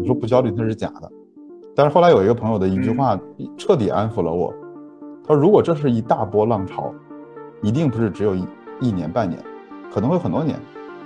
[0.00, 1.10] 你说不焦虑那是假的，
[1.74, 3.18] 但是后来有一个朋友的一句话
[3.56, 4.52] 彻底安抚了我，
[5.26, 6.92] 他说如果这是一大波浪潮，
[7.62, 8.44] 一定不是只有一
[8.80, 9.40] 一年半年，
[9.92, 10.58] 可能会很多年。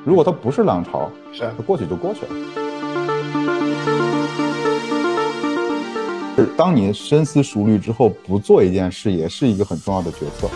[0.05, 2.33] 如果它不是浪潮，是它过去就过去了。
[6.57, 10.49] 当你深思熟虑之后不做一件事，也是一个很重要的决策。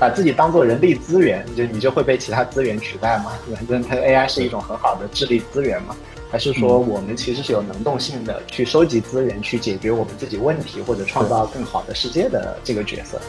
[0.00, 3.32] 把自己当做人力资源，你就你就会被其他资源取代吗？
[3.52, 5.96] 反正它 AI 是一种很好的智力资源嘛？
[6.30, 13.20] 还是说我们其实是有能动性的去收集资源，去解决我们自己问题，或者创造更好的世界的这个角色？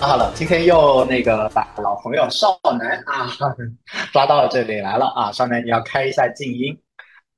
[0.00, 3.28] 好了，今天又那个把老朋友少男啊
[4.14, 6.74] 抓到这里来了啊，少男你要开一下静音。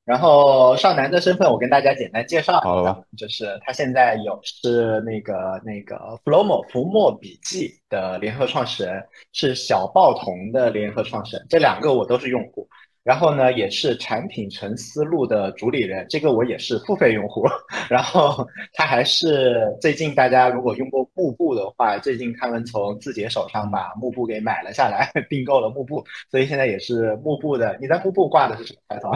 [0.04, 9.02] 然后少男的身份，我跟大家简单介绍好了，就是他现在有是那个那个 Flomo 浮墨笔记的联合创始人，
[9.33, 12.69] 是小报童的联合创始人，这两个我都是用户。
[13.02, 17.42] 然后呢，也是产品沉思路的主理人，这个我也是付费用户。
[17.88, 27.78] 然后他还是最近大家如果用过幕布的话，最近他们从字节手上把幕布给买了下来， 并购了幕布，所以现在也是幕布的。
[27.80, 29.10] 你在幕布挂的是什么牌头？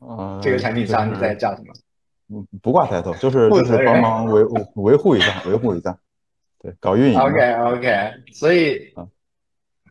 [0.00, 1.72] 啊，这个产品商你在叫什么？
[2.32, 4.42] 嗯，不挂抬头，就是就是帮忙维
[4.76, 5.98] 维护一下，维护一下，
[6.60, 7.18] 对，搞运营。
[7.18, 8.94] OK OK，所以，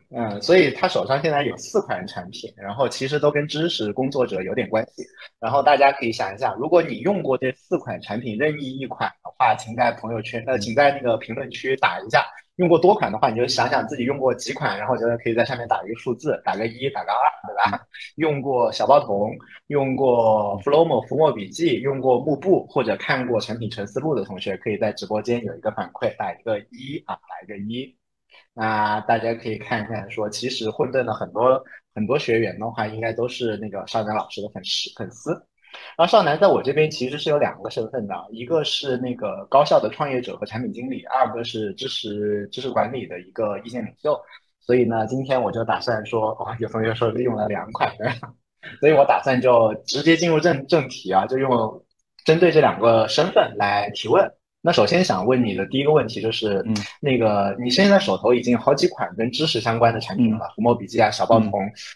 [0.08, 5.04] 嗯，所以他手上现在有四款产品，然后其实都跟知识工作者有点关系。
[5.38, 12.24] 然后大家可以想一下，如果你用过这四款产品任意一款的话，请在朋友圈呃，请在那个评论区打一下。
[12.60, 17.80] 用过多款的话，你就想想自己用过几款，然后觉得可以在上面打一个数字，打个一，打个二，对吧？
[18.16, 19.32] 用过小报童，
[19.68, 27.96] 用过 Flomo 浮墨笔记，用过幕布或者看过产品陈思路的同学，可以在直播间有一个反馈，打一个一啊，打一个一。
[28.52, 35.46] 那大家可以看一看，说其实混沌的很多很多学员的话，应该都是那个少年老师的粉丝粉丝。
[35.96, 44.18] 然后少南在我这边其实是有两个身份的，一个是那个高校的创业者和产品经理，二个是知识知识管理的一个意见领袖。
[44.60, 47.90] 所以呢，今天我就打算说，哦，有同学说利用了两款，
[48.78, 51.84] 所以我打算就直接进入正正题啊，就用
[52.24, 54.30] 针对这两个身份来提问。
[54.62, 61.52] 那首先想问你的第一个问题就是，嗯，那个你现在手头已经有好几款跟知识相关的产品了，浮墨笔记啊，小报童。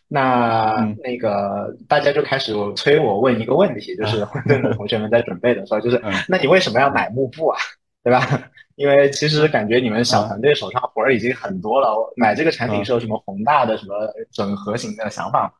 [0.08, 7.58] 那那个大家就开始催我问一个问题，就是混沌的同学们在准备的时候，就是那你为什么要买幕布啊？
[8.02, 8.26] 对吧？
[8.76, 13.94] 因为其实感觉你们小团队手上活儿已经很多了，买这个产品是有什么宏大的什么
[14.32, 15.50] 整合型的想法吗？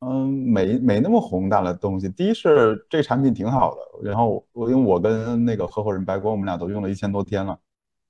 [0.00, 2.06] 嗯，没没那么宏大的东西。
[2.08, 7.58] 第一是这产品挺好的，然后我因为我跟那个合伙人白光，我们俩都用了一千多天了，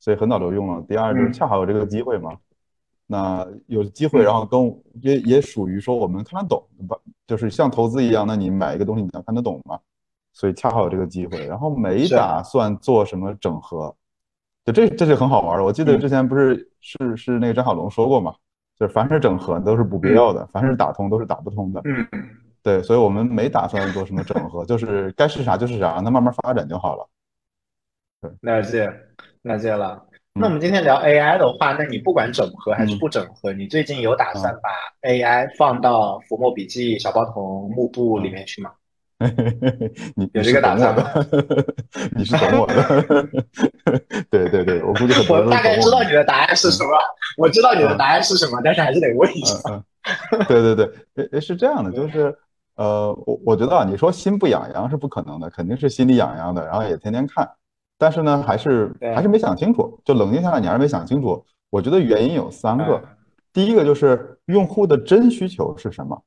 [0.00, 0.82] 所以很早就用了。
[0.88, 2.36] 第二就是恰好有这个机会嘛，
[3.06, 9.78] 那有机会，然后跟也也属于说我们看得懂，吧，就是像投资一样，那你买一个东西你要看得懂嘛，
[10.32, 13.94] 所以恰好有这个机会，然后没打算做什么整合，
[14.64, 15.64] 就这这是很好玩的。
[15.64, 18.34] 我记得之前不是是是那个张小龙说过嘛。
[18.78, 21.80] 就是凡是整合都是不必要的，凡是打通都是打不通的。
[21.84, 22.06] 嗯，
[22.62, 27.08] 对，所以我们没打算做什么整合，就是该是啥就是啥，让它慢慢发展就好了。
[28.20, 28.92] 对，了解，
[29.42, 30.06] 了解了。
[30.38, 34.68] 那我们今天聊 AI 的话，那你不管整合还是不整合，你最近有打算把
[35.08, 38.70] AI 放到浮墨笔记、小包童、幕布里面去吗？
[40.14, 41.04] 你有这个打算吗？
[42.16, 43.28] 你是懂我的，
[44.30, 46.90] 对对对，我估计我大概知道你的答案是什么，
[47.38, 49.58] 我知道你的答案是什么，但是还是得问一下。
[50.46, 52.36] 对对对，诶是这样的，就是
[52.76, 57.50] 呃，我我觉得啊，你说心不痒痒是不可能的，肯定是心里痒痒的，然后也天天看，
[57.98, 61.42] 但是呢，还是还是没想清楚，就冷静下来，你还是没想清楚。
[61.70, 63.02] 我觉得原因有三个，
[63.52, 66.22] 第一个就是用户的真需求是什么。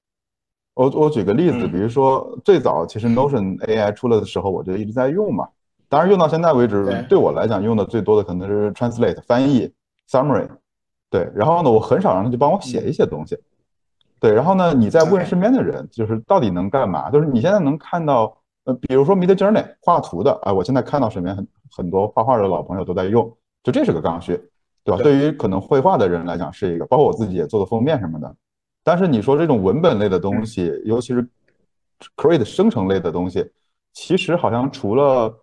[0.80, 5.46] 我我举个例子，比如说最早其实 Notion AI 出来的时候，我就一直在用嘛。
[5.90, 9.70] 当然用到现在为止，对我来讲用的最多的可能是 Translate 翻译
[10.10, 10.48] Summary，
[11.10, 11.30] 对。
[11.36, 13.38] 然后呢，我很少让他去帮我写一些东西，
[14.22, 14.32] 对。
[14.34, 17.12] 然后呢，你在问身边的人，就是到底能干嘛？
[17.12, 21.46] 就是你现在能看到，呃，比如说 Mid Journey 画图的，哎，我现在看到身边很
[21.76, 23.30] 很多画画的老朋友都在用，
[23.64, 24.42] 就这是个刚需，
[24.86, 25.04] 对吧？
[25.04, 28.34] 对于可能绘画的人来讲是一个，包括我自己也做的封面什么的。
[28.84, 31.28] 但是你说这种文本类的东西，尤其是
[32.16, 33.50] create 生成类的东西，
[33.94, 35.34] 其实好像除了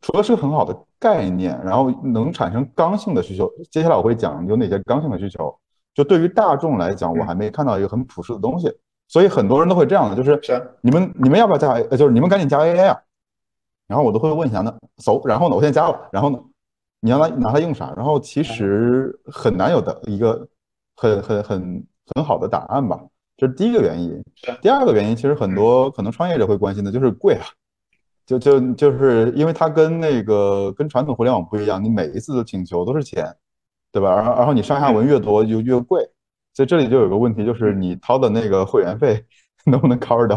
[0.00, 3.50] 除了是个很好的概念，然后能产生刚性的需求。
[3.70, 5.56] 接下来我会讲有哪些刚性的需求。
[5.94, 8.70] 就对于大众来讲，我还没看到一个很普适的东西。
[9.06, 10.40] 所以很多人都会这样的，就是
[10.80, 11.68] 你们你们要不要加？
[11.72, 13.00] 呃，就是你们赶紧加 AI 啊。
[13.86, 16.38] 然后我都会问一下，那走，然后呢，我先加了，然后呢，
[17.00, 17.92] 你要拿拿它用啥？
[17.96, 20.48] 然后其实很难有的一个
[20.96, 23.00] 很很很很好的答案吧。
[23.36, 24.22] 这是第一个原因。
[24.60, 27.46] 第二个原因，其实很多可能创业者会关心的就是贵啊。
[28.26, 33.26] 就就就是因为它跟那个跟传统互联网不一样，你每一次的请求都是钱，
[33.92, 34.14] 对吧？
[34.14, 36.00] 然后然后你上下文越多就越贵，
[36.54, 39.22] 所以这里就有个问题，就是你掏的那个会员费
[39.66, 40.36] 能不能 cover 到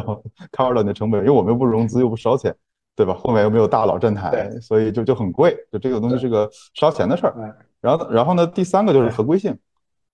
[0.51, 1.21] cover 到你的成本？
[1.21, 2.53] 因为我们又不融资又不烧钱，
[2.93, 3.13] 对吧？
[3.13, 7.55] 后面又没有大佬站台，所以就就很贵，就这个东西是个烧钱的事儿。
[7.79, 9.57] 然后然后呢，第三个就是合规性，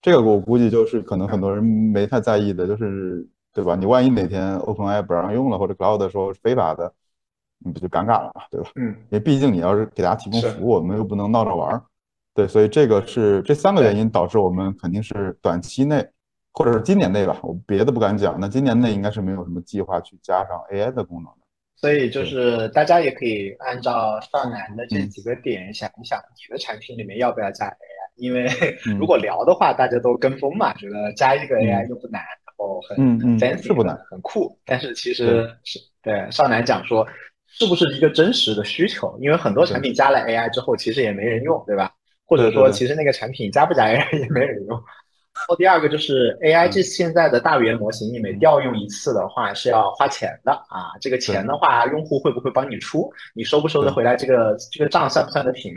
[0.03, 3.75] 这个我估计就是可能很多人没太在意的，就是对吧？
[3.75, 6.93] 你万一哪天 OpenAI 不让用了，或者 Cloud 说非法的。
[7.65, 8.69] 你不就尴尬了嘛，对吧？
[8.75, 11.81] 嗯，因为毕竟你要是给大家提供服务，我们又不能闹着玩儿，
[12.33, 16.05] 对，所以这个是这三个原因导致我们肯定是短期内，
[16.51, 21.37] 或者是今年内吧，我别的不敢讲，那今年内应该是没有什么计划去加上 AI 的功能的。
[21.77, 27.92] 所以就是大家也可以按照少南的这几个点想一想，你的产品里面要不要加 AI？
[28.15, 28.47] 因为
[28.99, 34.57] 如果聊的话，大家都跟风嘛，觉得加一个 AI 又不难，然后很很 fancy，是不难，很酷。
[34.65, 37.07] 但是其实是对少南讲说。
[37.55, 39.15] 是不是一个真实的需求？
[39.21, 41.91] 因为很多产品加了 AI 之后，其实也没人用，对吧？
[42.25, 44.69] 或者说，其实那个产品加不加 AI 也没人用。
[44.69, 50.97] 然后第二个就是 AI 这现在的大语言模型，你每调用一次的话是要花钱的啊。
[50.99, 53.07] 这个钱的话，用户会不会帮你出？
[53.35, 54.15] 你收不收得回来？
[54.15, 55.71] 这个这个账算不算得平？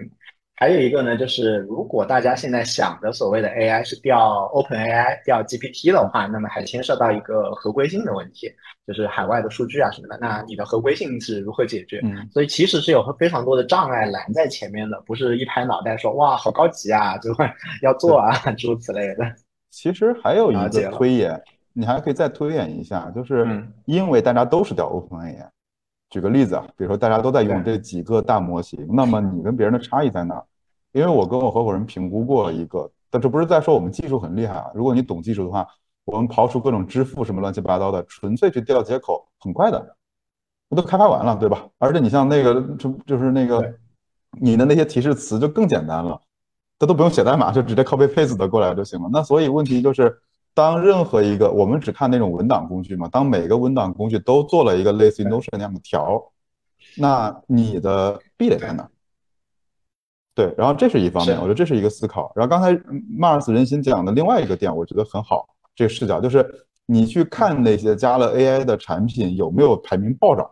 [0.59, 8.51] 还有一个呢，就是如果大家现在想的所谓的 AI 是调 OpenAI、调 GPT 的话，那么还牵涉到一个合规性的问题，
[8.87, 10.17] 就是海外的数据啊什么的。
[10.19, 12.01] 那你的合规性是如何解决？
[12.05, 17.47] 嗯，所以其实是有非常多的障碍拦在前面的，不是一拍脑袋说哇好高级啊，就会
[17.83, 19.31] 要做啊诸如此类的。
[19.71, 21.39] 其实还有一个推演，
[21.75, 23.47] 你还可以再推演一下，就是
[23.85, 25.47] 因为大家都是调 OpenAI。
[26.17, 30.43] 举个例子啊，比如说大家都在用这几个大模型，那么你跟别人的差异在哪？
[30.93, 34.71] 因为我跟我合伙人评估过一个，但这不是在说我们技术很厉害啊。
[34.75, 35.67] 如果你懂技术的话，
[36.07, 39.95] 我们刨除各种支付什么乱七八糟的，纯粹去调接口，很快的，
[40.71, 41.69] 我都开发完了，对吧？
[41.77, 43.75] 而且你像那个就就是那个
[44.41, 46.19] 你的那些提示词就更简单了，
[46.79, 49.11] 它都不用写代码，就直接 copy paste 的过来就行了。
[49.13, 50.19] 那所以问题就是。
[50.57, 56.33] 当任何一个我们只看那种文档工具嘛，当每个文档工具都做了一个类似于 Notion 那样的条，
[56.97, 58.89] 那你的壁垒在哪？
[60.35, 62.33] 对，然后这是一方面，我觉得这是一个思考。
[62.35, 62.75] 然后刚才
[63.21, 70.51] Mars 人心讲的另外一个点，我觉得很好，这个视角就是你去看那些加了 AI 的产品有没有排名暴涨，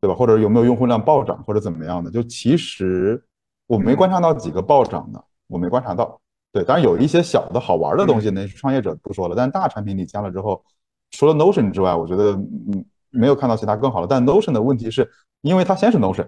[0.00, 0.14] 对吧？
[0.14, 2.10] 或者有没有用户量暴涨或者怎么样的？
[2.10, 3.22] 就其实
[3.66, 6.18] 我没观察到几个暴涨的，我没观察到。
[6.56, 9.34] 对，当然有一些小的好玩的东西，那创业者不说了。
[9.36, 10.64] 但大产品你加了之后，
[11.10, 14.06] 除了 Notion 之外，我觉得嗯没有看到其他更好的。
[14.06, 15.06] 但 Notion 的问题是，
[15.42, 16.26] 因为它先是 Notion，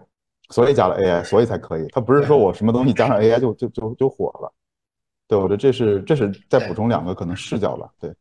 [0.50, 1.86] 所以加了 AI，所以才可以。
[1.92, 4.52] 它不是说我什么东西加上 AI 就就就就火了。
[5.26, 7.88] 对，我觉得这是这是再补充两个可能视角吧。
[7.98, 8.12] 对，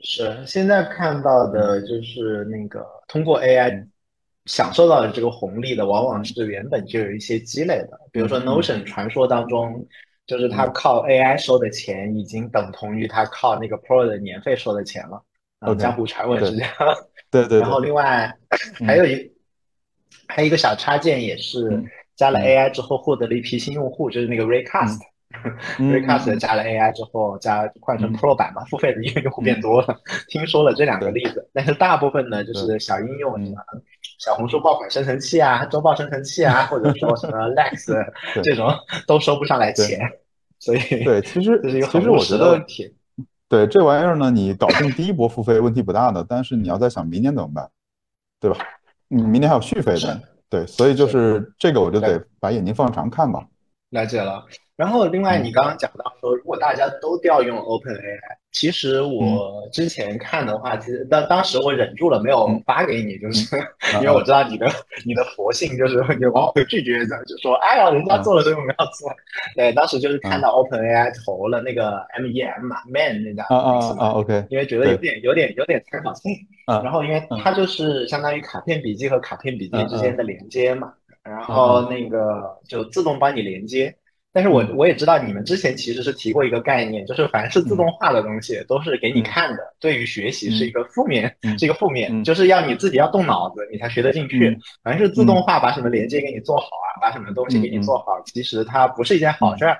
[0.00, 3.86] 是现在看到的就是那个通过 AI
[4.46, 9.86] 享受到的这个红利的，往往是原本就有一些积累的，比如说 Notion 传说当中。
[10.26, 15.22] 就是他靠 AI 收的钱，已经等同于他靠那个 Pro 的年费收的钱了。
[15.60, 16.72] 啊，江湖传闻是这样。
[17.30, 17.60] 对对。
[17.62, 18.32] 然后另外
[18.86, 19.32] 还有一
[20.26, 21.82] 还有一个小插件，也是
[22.16, 24.98] 加了 AI 之后获得了一批新用户，就是那个 Recast。
[25.78, 30.00] Recast 加了 AI 之后，加换成 Pro 版嘛，付费的用用户变多了。
[30.28, 33.56] 听说了这两个例子，但是大部分呢，就是小应用什么
[34.24, 38.72] 小红书爆款生成器啊，周报生成器啊，或者说什么 Lex 这种
[39.06, 40.00] 都收不上来钱，
[40.58, 42.96] 所以对，其实其实我觉得问题，
[43.50, 47.68] 对这玩意儿呢，你搞定第一波付费问题不大的，但是你要在想明年怎么办，
[48.40, 48.56] 对吧？
[49.08, 53.46] 你明年还有续费的，对，所以就是这个，我就得把眼睛放长看吧。
[53.90, 54.42] 了解了。
[54.76, 58.18] 然后，另外你刚刚讲到说，如果大家都调用 OpenAI，
[58.50, 63.54] 其实我之前看的话，其实当当时我忍住了没有发给你，就是
[64.00, 64.66] 因为我知道你的
[65.06, 69.08] 你的佛性，就是你往往会拒绝的，就说哎呀，人家做了，所以我们要做。
[69.54, 76.32] 对，当时就是看到 OpenAI 投了那个 MEM 嘛，Man 那家公司啊，OK，因为觉得有点有点有点参考性。
[76.66, 83.94] 然后因为它就是相当于卡片笔记和卡片笔记之间的连接嘛，然后那个就自动帮你连接。
[84.34, 94.58] 但是我我也知道你们之前其实是提过一个概念，就是凡是自动化的东西都是给你看的，对于学习是一个负面，是一个负面，就是要你自己要动脑子，你才学得进去。
[94.82, 99.78] 凡是自动化把什么连接给你做好啊，把什么东西给你做好，其实它不是一件好事儿。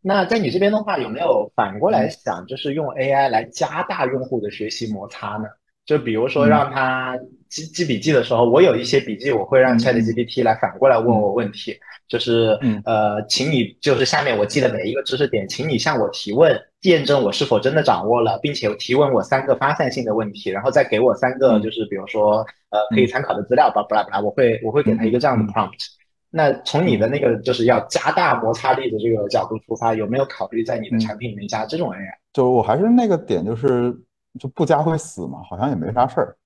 [0.00, 5.46] 那在你这边的话，有没有反过来想，就是用 AI 来加大用户的学习摩擦呢？
[5.86, 7.16] 就比如说让他
[7.48, 11.76] 记记笔记的时候，我有一些笔记，我会让 ChatGPT 来反过来问我问题，
[12.08, 22.38] 就是呃，请你就是下面我记的每一个知识点，请你向我提问，验证我是否真的掌握了，并且提问我三个发散性的问题，然后再给我三个就是比如说
[22.70, 25.86] 呃可以参考的资料，巴拉巴拉巴拉，我会我会给他一个这样的 prompt。
[26.30, 32.14] 那从你的那个就是要加大摩擦力的这个角度出发，有没有考虑在你的产品里面加这种 AI？
[32.32, 33.94] 就我还是那个点，就是
[34.38, 36.36] 就不加会死嘛，好像也没啥事儿。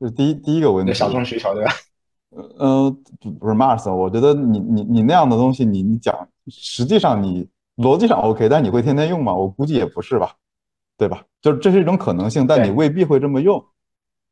[0.00, 1.72] 就第一第一个问题，小众需求对吧？
[2.58, 2.90] 呃，
[3.40, 9.34] 不是 Mars，我觉得你你你那样的东西，你你讲，实际上你逻辑上 OK，但你会天天用吗？
[9.34, 10.34] 我估计也不是吧，
[10.96, 11.24] 对吧？
[11.40, 13.64] 就是这是一种可能性，但你未必会这么用。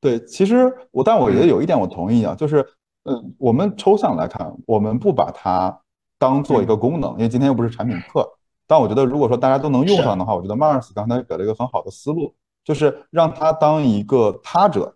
[0.01, 2.67] 对，其实我但我觉得有一点我同意啊，就是。
[3.09, 5.81] 嗯，我们抽象来看，我们不把它
[6.19, 8.29] 当做一个功能，因为今天又不是产品课。
[8.67, 12.35] 但我觉得，如果说大家都能用上的话，我觉得 Mars 刚才给了一个很好的思路，
[12.67, 14.93] 就是让他当一个他者，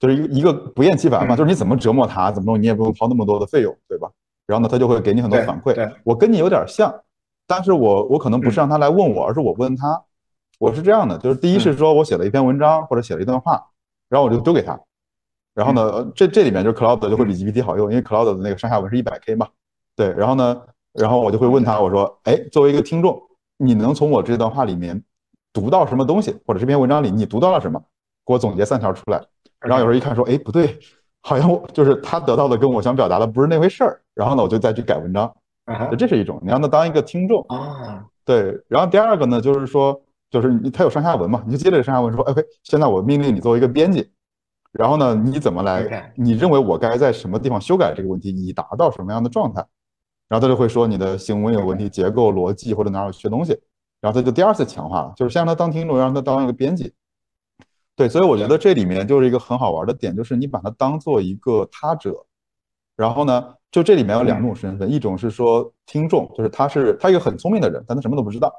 [0.00, 4.10] 就是一个一个不厌其烦嘛，就是你怎么折磨他，怎么弄，你也不用掏那么多的费用，对吧？
[4.46, 5.92] 然后呢，他就会给你很多反馈。
[6.02, 6.92] 我跟你有点像，
[7.46, 10.02] 但是我我可能不是让他来问我，而是我问他。
[10.58, 13.62] 我是这样的，就是第一是说我写了一篇文章或者写了一段话，
[14.08, 14.80] 然后我就丢给他。
[15.52, 19.48] 然后呢，这这里面就是 Cloud 就会比 GPT 好用，因为 Cloud 的那个上下文是一百 K 嘛。
[19.94, 20.62] 对，然后呢，
[20.92, 23.20] 然后我就会问他，我说，哎，作为一个听众，
[23.58, 25.02] 你能从我这段话里面
[25.56, 27.82] 读到什么东西，或者这篇文章里你读到了什么，
[28.26, 29.20] 给我总结三条出来。
[29.60, 30.78] 然后有时候一看说，哎，不对，
[31.22, 34.00] 好像我就是他得到的跟我想表达的不是那回事儿。
[34.14, 35.34] 然后呢，我就再去改文章。
[35.90, 38.04] 就这是一种，你让他当一个听众啊。
[38.24, 39.98] 对，然后第二个呢，就是说，
[40.30, 44.12] 就是他有上下文嘛，你就接着上下文说，OK，现在我命令你作为一个编辑。
[44.72, 45.14] 然后呢？
[45.14, 46.12] 你怎么来？
[46.14, 49.64] 你认为我该在什么地方修改这个问题，以达到什么样的状态？
[50.28, 53.58] 然后他就会说你的行文有问题，结构逻辑或者哪有缺东西。
[54.00, 56.92] 然后他就第二次强化了，就是先让他当听众，让他当一个编辑。
[57.96, 62.26] 对，所以我觉得这里面就是一个很好玩的点，就是你把它当做一个他者。
[62.94, 68.52] 然后呢，就这里面有两种身份，一种是说听众，就是他是他一个很聪明的人，但他什么都不知道。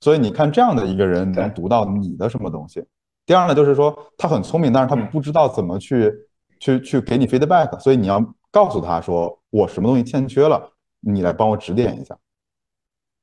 [0.00, 2.84] 所以你看这样的一个人能读到你的什么东西？
[3.24, 6.12] 第二呢，就是说他很聪明，但是他们不知道怎么去
[6.58, 12.18] 去去给你 feedback，所以你要告诉他说我什么东西欠缺了，你来帮我指点一下。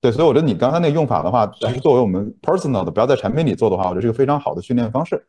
[0.01, 5.21] 对，所以我觉得你刚才那个用法的话，其实作为我们 personal 的，不要在产品里做的话，我觉得是一个非常好的训练方式。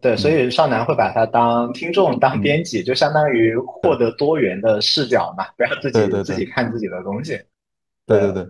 [0.00, 7.38] 对，所以少南会把它当听众、当编辑，就相当于获得多元的视角嘛，不要自己自己看自己的东西。
[8.06, 8.46] 对对对。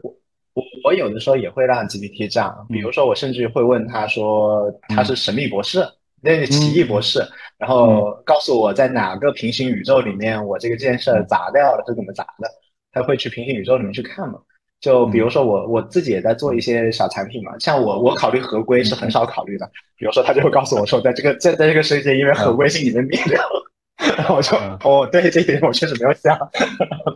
[0.54, 5.84] 我我有的时候也会让 GPT 这样，比如说我甚至会问他说他是神秘博士，
[6.20, 7.20] 那个奇异博士，
[7.58, 12.48] 然后告诉我在哪个平行宇宙里面我这个件事砸掉了是怎么砸的，
[12.92, 14.38] 他会去平行宇宙里面去看嘛？
[14.84, 19.64] 就比如说我我自己也在做一些小产品嘛，像我我考虑合规是很少考虑的，
[19.96, 26.38] 比如说他就会告诉我说在这个在在这个世界因为合规性已经灭掉了，然 后我说哦对这一点我确实没有想，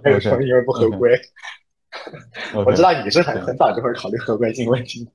[0.02, 1.14] 没有说因为不合规。
[2.54, 5.06] 我知道你是很很早就会考虑合规性问题，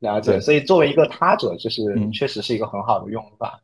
[0.00, 0.40] 了解。
[0.40, 1.82] 所以作为一个他者，就是
[2.12, 3.60] 确实是一个很好的用法。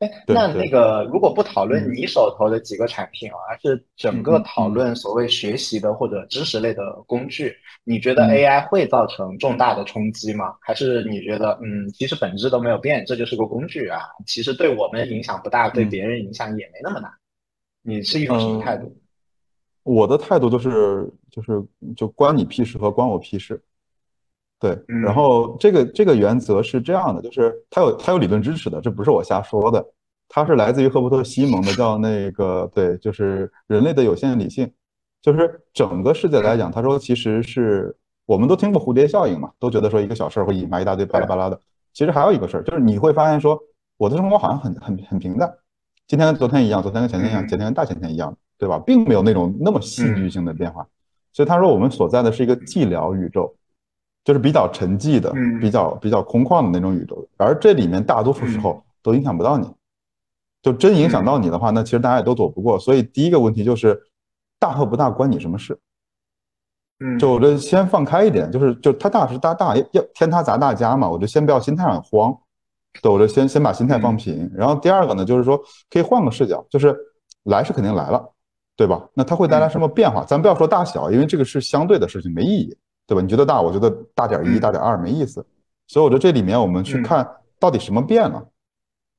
[0.00, 7.54] 哎，那那个如果不讨论你手头的几个产品啊，而是整个讨论所谓学习的或者知识类的工具，
[7.84, 10.54] 你觉得 AI 会造成重大的冲击吗？
[10.62, 17.14] 还是你觉得嗯，其实本质都没有变，这就是个工具啊，其实对我们影响不大，对别人影响也没那么大。
[17.82, 18.96] 你是一种什么态度？
[19.82, 21.62] 我的态度就是就是
[21.94, 23.62] 就关你屁事和关我屁事，
[24.60, 29.82] 对，然后这个这个原则是这样的，就是它有它有理论支持的，这不是我瞎说的，
[30.28, 34.70] 它是来自于赫伯特西蒙的，叫那个对，就是人类的有限理性，
[35.22, 41.58] 就是整个世界来讲，他说其实是我们都听过蝴蝶效应嘛，都觉得说一个小事儿会引发一大堆巴拉巴拉的，
[41.94, 43.58] 其实还有一个事儿，就是你会发现说
[43.96, 45.50] 我的生活好像很很很平淡，
[46.06, 48.36] 今天跟昨天一样，昨天跟前天一样，前天跟大前天一样。
[48.60, 50.86] 对吧，并没有那种那么戏剧性的变化，
[51.32, 53.50] 所以他说我们所在的是一个寂寥宇宙，
[54.24, 59.66] 就是比较沉寂的、比较比较空旷的那种宇宙，而这里面大多数时候都影响不到你，
[60.62, 62.78] 就真影响到你的话，那其实大家也都躲不过。
[62.78, 64.00] 所以第一个问题就是
[64.58, 65.78] 大和不大关你什么事？
[67.00, 72.36] 嗯，就我这先放开一点，就是就他大是大大，要天塌砸大家嘛，我就先不要心态上慌，
[73.02, 74.50] 对，我就先先把心态放平。
[74.54, 75.58] 然后第二个呢，就是说
[75.90, 76.94] 可以换个视角，就是
[77.44, 78.22] 来是肯定来了。
[78.76, 79.06] 对吧？
[79.12, 80.24] 那它会带来什么变化？
[80.24, 82.74] 咱不要说大小，因为这个是相对的事情，没意义，
[83.10, 83.20] 对吧？
[83.20, 85.44] 你觉得大，我觉得大点一、大点二没意思。
[85.88, 88.46] 所以我觉得这里面我们去看到底什么变了。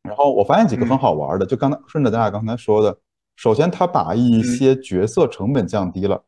[0.04, 2.98] 然后我发现几个很好玩的，就刚才顺着咱俩刚才说的，
[3.36, 6.24] 首先他把一些角色成本降低了。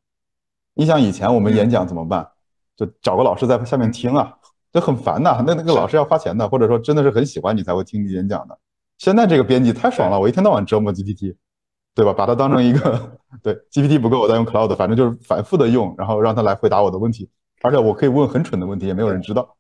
[0.74, 2.28] 你想以前我们演讲怎么办？
[2.76, 4.36] 就找个老师在下面听啊，
[4.74, 5.42] 就很烦呐。
[5.48, 8.60] 那那个老师要花钱的，或者说真的是很喜欢你才会听你演讲的。
[8.98, 11.36] 现在这个编辑太爽了，我一天到晚折磨 GPT，
[11.96, 12.12] 对吧？
[12.12, 17.30] 把它当成一个 对 GPT 不够，我再用 Cloud，反正就是反复的用，然后让它来回答我的问题，
[17.64, 19.56] 而且我可以问很蠢的问题，也没有人知道。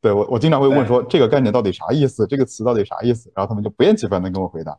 [0.00, 4.76] 对我，我经常会问说这个概念到底啥意思，这个词到底啥意思，然后他们就不厌其烦的跟我回答。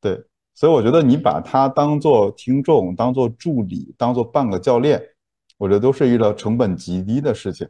[0.00, 0.20] 对，
[0.54, 5.00] 所以我觉得你把它当做听众、当做助理、当做半个教练，
[5.56, 7.68] 我觉得都是一个成本极低的事情。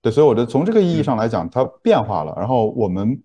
[0.00, 2.32] 对，所以我觉得从这个意义上来讲，它变化了。
[2.36, 3.20] 然后我们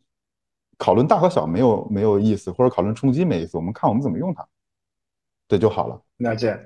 [0.80, 4.44] 讨论大和小没有没有意思，或者讨论冲击没意思，我们看我们怎么用它，
[5.48, 6.02] 对就好了。
[6.18, 6.60] 了解。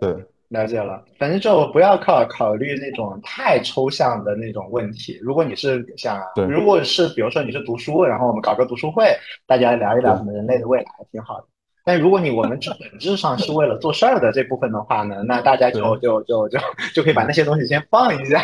[0.00, 0.26] 对。
[0.48, 5.18] 了解了，反正就不要考考虑那种太抽象的那种问题。
[5.22, 9.14] 如果你是想，如果是比如说你是读书，然后我们搞个读书会，
[9.46, 11.46] 大家聊一聊什么人类的未来，挺好的。
[11.88, 16.58] 但如果你我们这本质上是为了做事儿的这部分的话呢，那大家就就就就
[16.94, 18.42] 就可以把那些东西先放一下，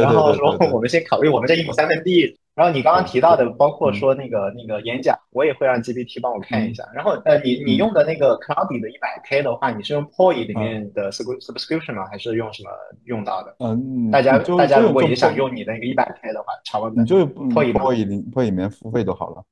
[0.00, 2.38] 然后说我们先考虑我们这一亩三分地。
[2.54, 6.82] 然后你刚刚提到的，包括说那个那个演讲，我也会让 GPT 帮我看一下。
[6.94, 12.06] 然后呃，你你用的那个 Cloudy 的一百 K 的话，你是用 Poi 里面的 subscription 吗？
[12.10, 12.70] 还是用什么
[13.04, 13.54] 用到的？
[13.60, 19.44] 嗯，大家大家如果也想用你的那个一百 K 的话，查问你就 Poi Poi 里 Poi 里面付费就好了。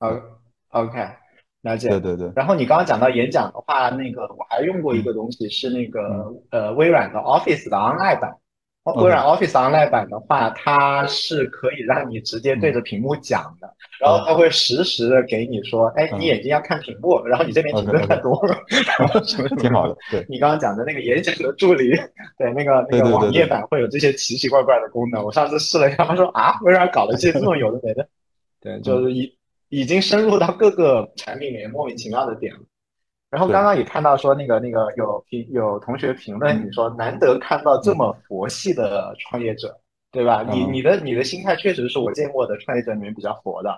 [0.00, 0.20] 呃
[0.72, 0.98] ，OK，
[1.62, 1.88] 了解。
[1.88, 2.32] 对对对。
[2.34, 8.34] 然后你刚刚讲到演讲的话，那个我还用过一个东西，是那个呃微软的 Office 的 Online 版。
[8.96, 18.56] 微软 Office Online 版的话，它是可以让你直接对着屏幕讲的，然后它会实时的给你说，哎，你眼睛要看屏幕，然后你这边停顿太多了，
[18.98, 19.96] 然后什么挺好的。
[20.10, 21.90] 对，你刚刚讲的那个演讲的助理，
[22.38, 25.22] 对，那个那个网页版会有这些奇奇怪怪的功能。
[25.22, 28.08] 我上次试了一下，他说啊，微软搞了些这么有的没的，
[28.60, 29.30] 对，就是已
[29.70, 32.60] 已经深入到各个产品里面莫名其妙的点了。
[33.30, 39.74] 然后刚刚也看到说那个那个有评有同学评论你说难得看到这么佛系的创业者，
[40.12, 40.44] 对吧？
[40.50, 43.72] 你你的你的心态确实是我见过的创业者里面比较佛的。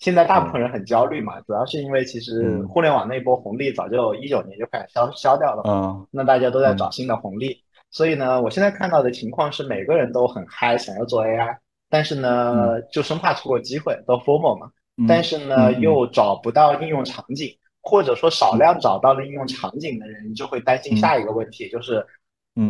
[0.00, 7.56] 现在大部分人很焦虑嘛，主要是因为其实互联网那波红利早就一九年就开始消消掉了，嗯，那大家都在找新的红利。
[7.90, 11.56] 所以呢，我现在看到的情况是每个人都很嗨，想要做 AI，
[11.88, 14.68] 但是呢，就生怕错过机会，都 formal 嘛，
[15.06, 17.54] 但是呢又找不到应用场景。
[17.80, 22.04] 或者说少量找到了应用场景的人，就会担心下一个问题，就是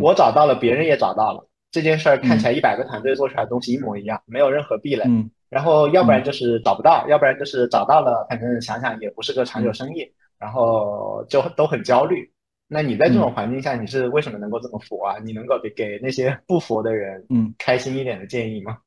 [0.00, 5.02] 我找到了，别人也找到了这件事儿，看起来一百个团队做出来的东西一模一样，没有任何壁垒。
[5.48, 12.30] 然后要不然就是找不到，要不然就是找到了，反正想想也不是个长久生意，然后就都很焦虑。
[12.68, 15.16] 那你在这种环境下，你是为什么能够这么佛啊？
[15.24, 18.78] 你能够给给那些不佛的人，嗯，开心一点的建议吗？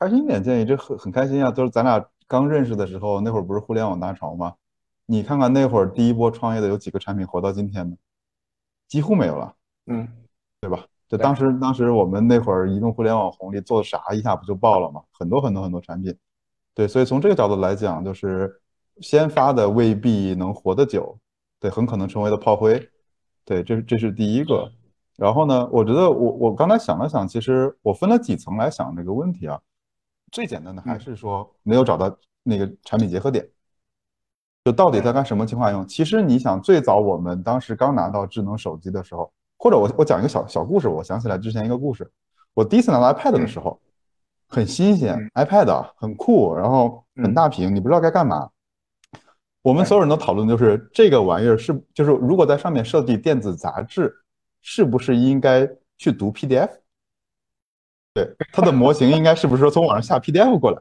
[0.00, 1.50] 开心一点建议，这很很开心啊！
[1.50, 4.54] 就是咱俩刚认识的时候，那会儿不是互联网大潮吗？
[5.04, 7.94] 你看看那会儿第一波创业的有几个产品活到今天的，
[8.88, 9.54] 几乎没有了，
[9.88, 10.08] 嗯，
[10.58, 10.86] 对吧？
[11.06, 15.02] 就当时当时我们那会儿移动互联网红利做的啥一下不就爆了吗？
[15.12, 16.16] 很多很多很多产品，
[16.74, 18.58] 对，所以从这个角度来讲，就是
[19.02, 21.18] 先发的未必能活得久，
[21.60, 22.88] 对，很可能成为了炮灰，
[23.44, 24.72] 对，这这是第一个。
[25.18, 29.60] 然后呢，我觉得我我刚才想了想，其实我分了几层来想这个问题啊。
[30.30, 33.48] 最简单的还是说没有找到那个产品结合点。
[34.62, 35.86] 就到底在干什么情况用？
[35.86, 42.10] 其实你想，最早我们当时刚拿到智能手机的时候，或者我我讲一个小小故事，我想起来之前一个故事，
[42.52, 43.80] 我第一次拿到 iPad 的时候，
[44.48, 48.50] 很新鲜，iPad 很酷，然后很大屏，你不知道该干嘛。
[49.62, 54.14] 我们所有人都讨论就是这个玩意儿是，就是如果在上面设计电子杂志，
[54.60, 55.66] 是不是应该
[55.96, 56.68] 去读 PDF？
[58.12, 60.78] 对，它的模型应该是不是说从网上下 PDF 过来？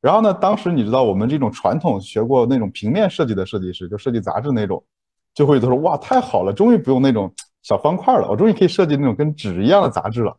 [0.00, 0.34] 然后呢？
[0.34, 4.84] 当时你知道，我们这种传统学过那种平面设计的设计师，就设计杂志那种，
[5.32, 10.36] 就会都说哇，太好了，终于不用那种小方块了，我终于可以设计那种跟纸一样的杂志了。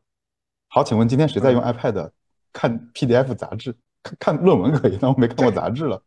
[0.67, 2.09] 好，请问今天谁在用 iPad
[2.51, 3.73] 看 PDF 杂志？
[4.03, 6.01] 看看论文可以，但我没看过杂志了，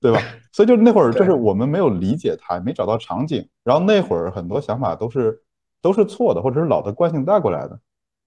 [0.00, 0.22] 对吧？
[0.52, 3.44] 所以就那会儿，就是我们没有理解它，没找到场景。
[3.64, 5.42] 然后那会儿很多想法都是
[5.82, 7.76] 都是错的，或者是老的惯性带过来的。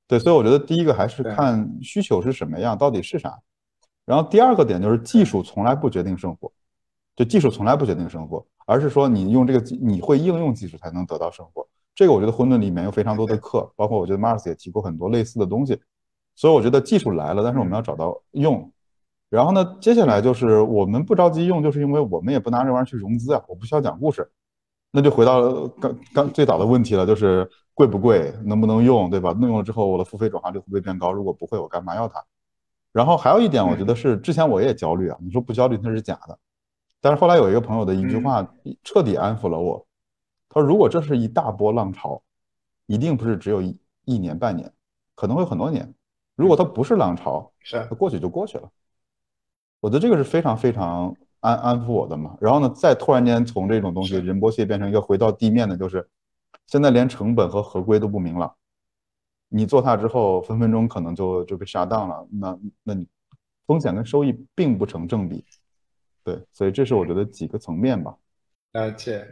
[0.08, 3.38] 对，所以我觉得第一个还是看需求是什么样，到底是啥。
[4.06, 6.52] 然后第二个点就是技术从来不决定生活，
[7.15, 11.67] 就技术从来不决定生活，而是说你用这个你会应用技术才能得到生活。
[11.93, 15.78] 这个我觉得混沌里面有非常多的课，包括我觉得 Mars 也提过很多类似的东西。
[16.36, 18.72] 所以我觉得技术来了，但是我们要找到用。
[19.30, 24.30] 然后呢，接下来就是我们不着急用，就是因为我们也不拿这玩意儿去融资啊，我不需要讲故事。
[24.91, 29.35] 那就回到刚刚最早的问题了，就是贵不贵，能不能用，对吧？
[29.39, 31.11] 那用了之后我的付费转化率会不会变高？
[31.11, 32.19] 如果不会，我干嘛要它？
[32.91, 35.17] 然后还有一点，我觉得是之前我也焦虑啊。
[35.21, 36.39] 你说不焦虑那是假的，
[36.99, 38.51] 但是后来有一个朋友的一句话
[38.83, 39.85] 彻底安抚了我。
[40.49, 42.19] 他说：“如果这是一大波浪潮，
[42.87, 44.73] 一定不是只有一一年半年，
[45.13, 45.93] 可能会很多年。
[46.35, 48.67] 如果它不是浪潮，是它过去就过去了。
[49.81, 52.35] 我觉得这个是非常非常安安抚我的嘛。
[52.41, 56.07] 然后呢，再突然间从这种东西仁波切变成一个回到地面的，就是
[56.67, 58.53] 现在连成本和合规都不明朗。
[59.49, 62.27] 你做它之后，分分钟可能就就被杀当了。
[62.32, 63.08] 那那你
[63.65, 65.43] 风险跟收益并不成正比。
[66.23, 68.15] 对，所以这是我觉得几个层面吧。
[68.73, 69.27] 而且。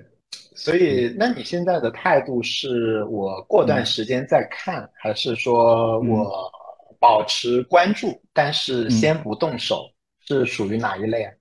[0.58, 6.50] 所以，那你现在的态度是我过段时间再看，还是说我
[6.98, 9.84] 保持关注，但是先不动手，
[10.21, 11.34] 是属于哪一类啊？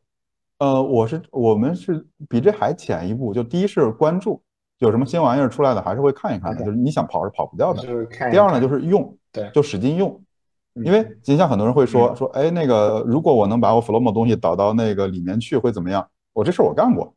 [0.58, 4.42] 呃，我是我们是比这还浅一步，就第一是关注，
[4.78, 7.82] 有什么新玩意儿出来的，还是会看一看的，就是你想跑是跑不掉的。
[7.82, 8.30] 就是看。
[8.30, 10.20] 第二呢，就是用，对，就使劲用，
[10.84, 16.06] 因为就像很多人会说说，哎，那个如果我能把我 Flomo 东西导到那个里面去，会怎么样？
[16.32, 17.14] 我这事我干过。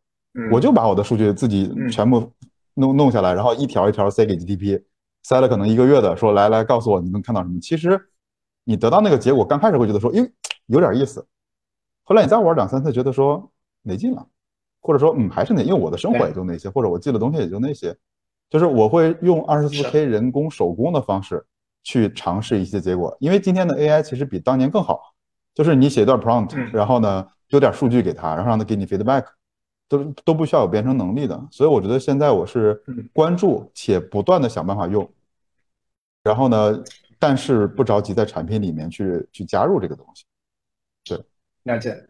[0.52, 2.32] 我就把我的数据自己全部
[2.76, 4.84] 弄弄下来，然后一条一条塞给 GTP，
[5.24, 7.60] 塞了可能一个月的，说来来告诉我你能看到什么。
[7.60, 8.00] 其实
[8.64, 10.30] 你得到那个结果，刚开始会觉得说，哎，
[10.68, 11.26] 有点意思。
[12.04, 13.50] 后来你再玩两三次，觉得说
[13.82, 14.28] 没劲了，
[14.82, 17.96] 或者说嗯还是那，因为我的生活也就那些，或者我记的东西也就那些，
[18.50, 21.46] 就是我会用二十四 K 人工手工的方式
[21.84, 23.16] 去尝试一些结果。
[23.20, 25.14] 因为今天的 AI 其实比当年更好，
[25.54, 29.26] 就是你写一段 prompt，然后呢丢点数据给他，然后让他给你 feedback。
[29.90, 35.10] 都都不需要有编程能力的，所以我觉得现在我是关注且不断的想办法用，
[36.24, 36.84] 然后呢，
[37.18, 40.26] 但是不着急在产品里面去去加入这个东西。
[41.06, 41.24] 对，
[41.64, 42.06] 了解。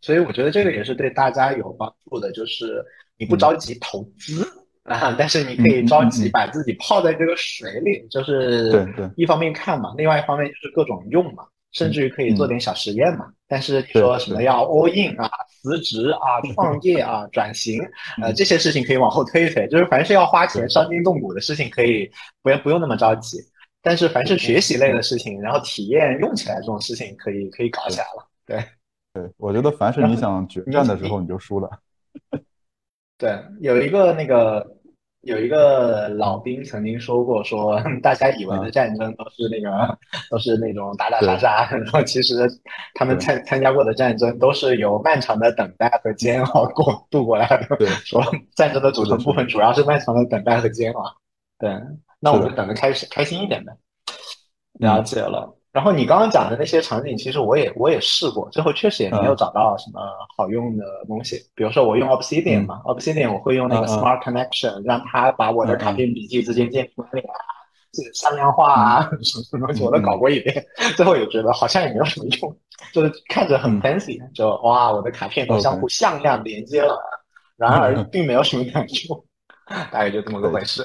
[0.00, 2.84] 所以我觉得这个也是对大家有帮助的，就是
[3.16, 4.46] 你不着急投资
[4.84, 11.44] 啊，但是你可以着急把自己泡在这个水里，就是一方面看嘛，另外一方面就是各种用嘛。
[11.72, 17.78] 甚至于可以做点小实验嘛，但是你说什么要 all in 啊、辞职啊、创业啊、转型，
[18.22, 19.68] 呃，这些事情可以往后推一推。
[19.68, 22.10] 就是凡是要花钱、伤筋动骨的事情，可以
[22.42, 23.36] 不要不用那么着急。
[23.82, 28.26] 但是凡是学习类的事情，然后体验用起来这种事情，可以可以搞起来了。
[28.46, 28.64] 对，
[29.20, 31.68] 对我觉得凡是你想决战的时候，你就输了。
[33.18, 34.74] 对，有一个那个。
[35.22, 39.98] 有一个老兵曾经说过，说大家以为的战争都是那个，
[40.30, 42.48] 都是那种打打杀杀，然后其实
[42.94, 47.76] 他们参参加过的战争都是由漫长的等待和煎熬过度过来的。
[47.76, 48.22] 对，说
[48.54, 51.12] 战争的组成部分主要是漫长的等待和煎熬。
[51.58, 51.68] 对，
[52.20, 53.72] 那我们等着开始开心一点呗。
[54.74, 55.57] 了解了。
[55.78, 60.00] 然后你刚刚讲的那些场景，其实我也我也试过，最后确实也没有找到什么
[60.36, 61.40] 好用的东西。
[61.54, 67.34] 比如说我用 Obsidian 嘛，Obsidian 我会用那个 Smart Connection，让它把我的卡片笔记之间建管理啊，
[67.92, 72.56] 这个向量化啊， 什么什么东西我都搞过一遍，最后也觉得好像也没有什么用，
[72.92, 77.00] 就是看着很 fancy，就哇，我的卡片都相互向量连接了，
[77.56, 79.24] 然而并没有什么感触，
[79.92, 80.84] 大概就这么个回事。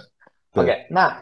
[0.54, 1.18] OK，那。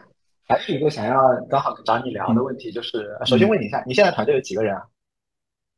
[0.48, 4.82] 还有一个想要刚好找你聊的问题，就是首先问你一下，你现在团队有几个人啊？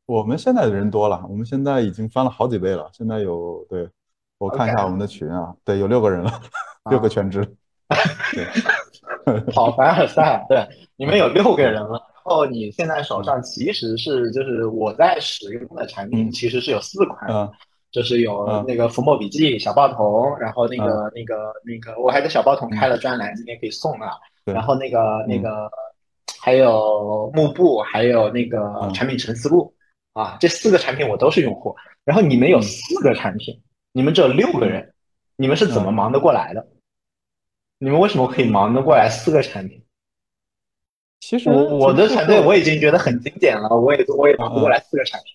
[0.05, 2.89] 我们现在的人多了，我们现在已经翻了好几倍了。
[2.93, 3.89] 现在有对，
[4.37, 6.31] 我看一下我们的群啊，对，有六个人了，
[6.91, 7.55] 六个全职。
[9.53, 11.89] 好凡尔赛，对，你们有六个人了。
[11.89, 17.49] 然后你现在手上其实是就是我在使用的产品，其实是有四款，
[17.91, 24.11] 就是有那个浮墨笔记、小报童，然后那个那个那个我还在小报童开了专栏，今天可以送啊。
[24.45, 25.69] 然后那个那个
[26.39, 29.73] 还有幕布，还有那个产品陈思路
[30.13, 31.75] 啊，这四个产品我都是用户。
[32.03, 34.93] 然后你们有四个产品，你们只有六个人，
[35.35, 36.67] 你们是怎么忙得过来的？
[37.79, 39.83] 你们为什么可以忙得过来四个产品？
[41.19, 45.33] 其实我我的团队我已经觉得很经典了，我也我也忙不过来四个产品。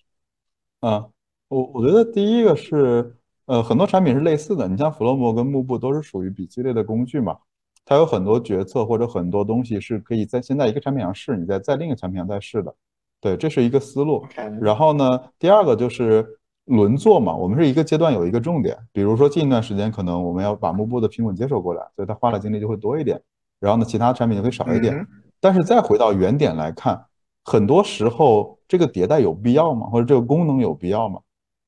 [0.83, 1.11] 嗯，
[1.49, 7.37] 我我觉得第一个是呃很多产品是类似的，你像 Flomo 跟幕布都是属于笔记类的工具嘛。
[7.85, 12.75] 它有很多决策或者很多东西是可以在现在一个产品上试，你再在另一个产品上再试的，
[13.21, 14.25] 对，这是一个思路。
[14.61, 16.25] 然后呢，第二个就是
[16.67, 23.21] 轮做嘛，我们是一个阶段有一个重点，比如说近一段时间可能我们要把幕布的苹果接手过来，所以它花的精力就会多一点。
[23.59, 25.07] 然后呢，其他产品就会少一点。
[25.41, 27.03] 但是再回到原点来看，
[27.45, 29.89] 很多时候这个迭代有必要吗？
[29.89, 31.19] 或者这个功能有必要吗？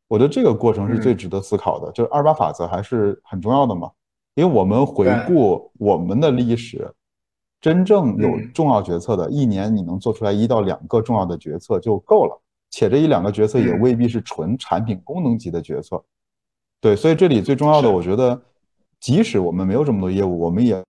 [0.09, 3.91] 我觉得这个过程是最值得思考的，就是二八法则还是很重要的嘛。
[4.35, 6.91] 因为我们回顾我们的历史，
[7.61, 12.41] 真正有重要决策的，一年你能做出来一到两个重要的决策就够了，
[12.71, 16.03] 且这一两个决策也未必是纯产品功能级的决策。
[16.81, 18.41] 对，所以这里最重要的，我觉得，
[18.99, 20.83] 即使我们没有这么多业务，我们也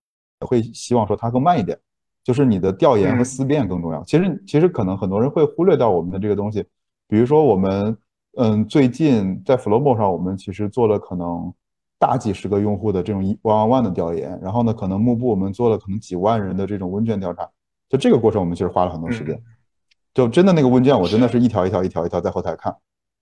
[0.46, 1.78] 会希望说它更慢一点，
[2.22, 4.02] 就是你的调研和思辨更重要。
[4.04, 6.64] 其实，其实可能很多人会忽略掉我们的这个东西，
[7.06, 7.96] 比如说我们，
[8.38, 11.52] 嗯，最近在 Flomo 上，我们其实做了可能。
[11.98, 17.48] 大几十个用户的这种一 on one 的调研，然后呢，可能幕布我们做了可能几万人的这种问卷调查，
[17.88, 19.40] 就这个过程，我们其实花了很多时间。
[20.12, 22.74] 就真的那个问卷，我真的是一条一条一条一条在后台看。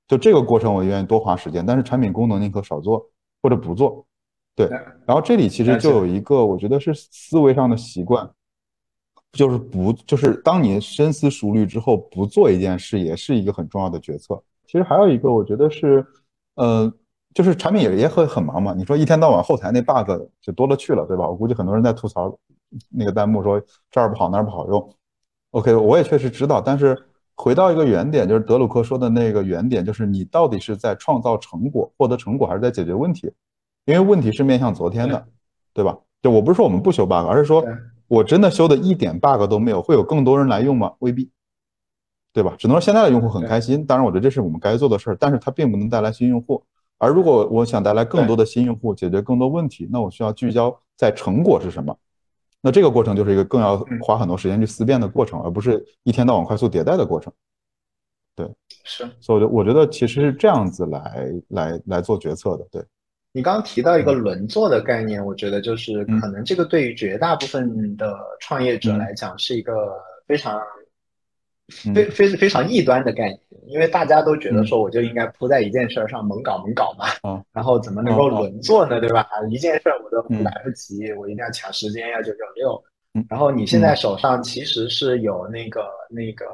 [0.09, 3.09] 就这个过程，我愿意多花时间，但是产品功能宁可少做
[3.41, 4.05] 或者不做。
[4.55, 4.69] 对，
[5.07, 8.29] 然后这里其实就有一个，我觉得是思维上的习惯，
[9.33, 14.43] 就是不就是当你深思熟虑之后不做一件事，也是一个很重要的决策。
[14.67, 16.07] 其实还有一个，我觉得是，
[16.57, 16.93] 呃，
[17.35, 18.75] 就是产品也也会很忙嘛。
[18.77, 21.27] 你说一天到晚后台那 bug 就多了去了，对吧？
[21.27, 22.37] 我估计很多人在吐槽
[22.89, 24.95] 那个弹幕说这儿不好那儿不好用。
[25.51, 26.97] OK，我也确实知道，但是
[27.35, 33.33] 回到一个原点，就是德鲁克说的那个原点，就是你到底是在创造成果、获得成果，还是在解决问题？
[33.85, 35.27] 因为问题是面向昨天的，
[35.75, 35.99] 对吧？
[36.23, 37.65] 就我不是说我们不修 bug，而是说
[38.09, 40.93] 我真的修的一点 bug 都没有，会有更多人来用吗？
[41.01, 41.31] 未必，
[42.33, 42.55] 对吧？
[42.57, 43.85] 只能说现在的用户很开心。
[43.85, 46.63] 当然，我觉得这是我们该做的事儿，但是它并不能带来新用户。
[47.03, 51.93] 而如果我想带来更多的新用户，解决更多问题，那我需要聚焦在成果是什么。
[52.61, 57.33] 那这个过程就是一个更要花很多时间去思辨的过程，而不是一天到晚快速迭代的过程。
[58.37, 58.49] 对，
[58.85, 59.05] 是。
[59.19, 62.65] 所以我觉得其实是这样子来来来做决策的。
[62.71, 62.81] 对。
[63.33, 69.73] 你刚刚提到一个轮做的概念，我觉得就是可能这个对于绝大部分的创业者来讲是一个
[70.29, 70.61] 非常
[71.95, 79.01] 非非非常异端的概念，因为大家都觉得说我就应该扑在一件事儿上猛搞猛搞嘛，然后怎么能够轮做呢？
[79.01, 79.27] 对吧？
[79.51, 82.83] 一件事我都来不及，我一定要抢时间，要九九六。
[83.29, 86.47] 然后你现在手上其实是有那个那个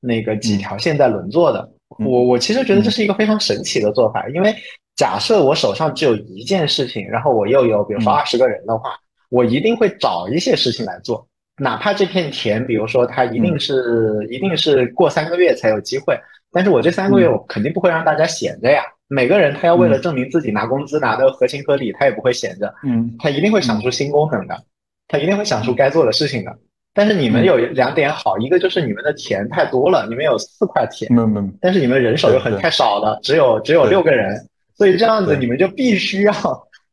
[0.00, 4.54] 那个几条线在轮做的，我我其实觉得这是一个非常神奇的做法，因为。
[4.94, 8.94] 假设我手上只有一件事情，然后我又有比如说二十个人的话，
[9.30, 11.26] 我一定会找一些事情来做，
[11.62, 16.18] 哪怕这片田，比如说它一定是一定是过三个月才有机会，
[16.50, 18.82] 但是我这三个月我肯定不会让大家闲着呀。
[19.06, 24.58] 每个人他要为了证明自己拿工资拿的合情合理，他也不会闲着，嗯，他一定会想出新功能的，
[25.06, 26.52] 他一定会想出该做的事情的。
[26.94, 31.08] 但是你们有两点好，一个就是你们的田太多了，你们有四块田，
[31.60, 34.34] 但是你们人手又很太少了，只有只有六个人。
[34.74, 36.32] 所以这样子，你们就必须要，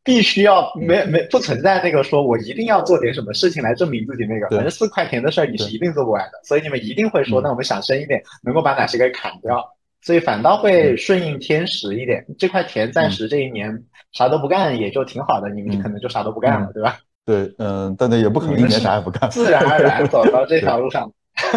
[0.10, 6.42] 必须要没没不存在那个说我一定要做点什么事情来证明自己那个，反正四块钱的事儿你是一定做不完的。
[6.44, 9.64] 所以你们一定会说，那我们想深一点，能够把哪些给砍掉？
[10.02, 12.26] 所以反倒会顺应天时一点。
[12.40, 15.48] 这块田暂时这一年啥都不干，也就挺好的。
[15.52, 16.98] 你们可能就啥都不干了，对吧？
[17.24, 21.12] 对，嗯，但那也不可能一年啥也不干，自然而然走到这条路上。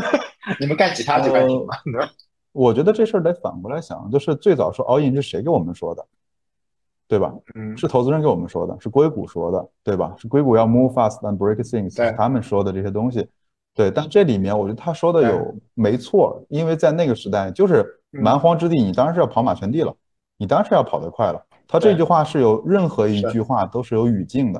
[0.60, 1.74] 你们干其他几块田吗？
[2.52, 6.04] 我觉得这事儿得反过来想，就是最早说 all in 是谁给我们说的，
[7.12, 7.30] 对吧？
[7.56, 10.14] 嗯，是投资人给我们说的，是硅谷说的，对吧？
[10.16, 13.28] 是硅谷要 move fast and break things，他们说的这些东西。
[13.74, 19.94] 对，但这里面我觉得他说的有没错，因为在那个时代就是蛮荒之地，你当然是要跑马圈地了，
[20.38, 21.44] 你当然是要跑得快了。
[21.68, 24.58] 他这句话是有任何一句话都是有语境的，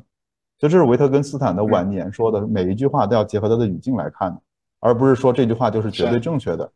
[0.59, 4.39] 就这是维特根斯坦的晚年说的，每一句话都要结合他的语境来看的，
[4.81, 6.71] 而不是说这句话就是绝对正确的。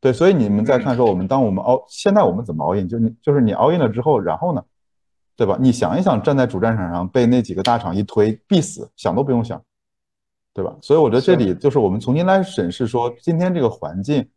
[0.00, 2.88] 对，所以你们在看说我们当我们熬，现在我们怎么熬 in？
[2.88, 4.60] 就你就是你熬 in 了之后，然后呢，
[5.36, 5.56] 对吧？
[5.60, 9.60] 你想一想，站在主战场上被那几个大厂一推，必死，想都不用想，
[10.52, 10.76] 对吧？
[10.80, 14.28] 所以我觉得这里就是我们重新来审视说，今天这个环境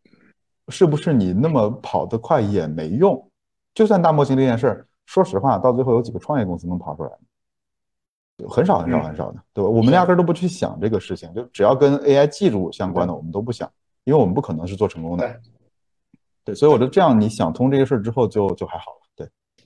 [0.69, 3.29] 是不是你那么跑得快也没用？
[3.73, 7.11] 就算大模型这件事儿，说实话，到最后有几个创业公司能跑出来？
[8.49, 9.69] 很少很少很少的，对吧？
[9.69, 13.71] 我们压根都不去想这个事情，就只要跟 AI 技术相关的，我们都不想，
[14.03, 15.41] 因为我们不可能是做成功的。
[16.43, 19.04] 对，所以我觉得这样，你想通这个事儿之后，就就还好了。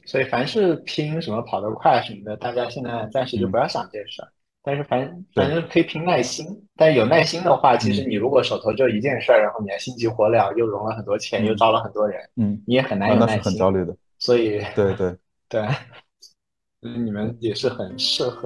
[0.10, 4.28] 对，所以凡是拼什么跑得快什么的，大家现在暂时就不要想这事儿。
[4.62, 6.46] 但是反反正可以拼耐心，
[6.76, 13.38] 但是有耐心的话，其实你如果手头就一件事儿，然后你还心急火燎，又融了很多钱，又招了很多人，嗯，你也很难有耐心。
[13.38, 13.96] 那是很焦虑的。
[14.18, 15.16] 所以，对对
[15.48, 15.66] 对，
[16.82, 18.46] 你们也是很适合。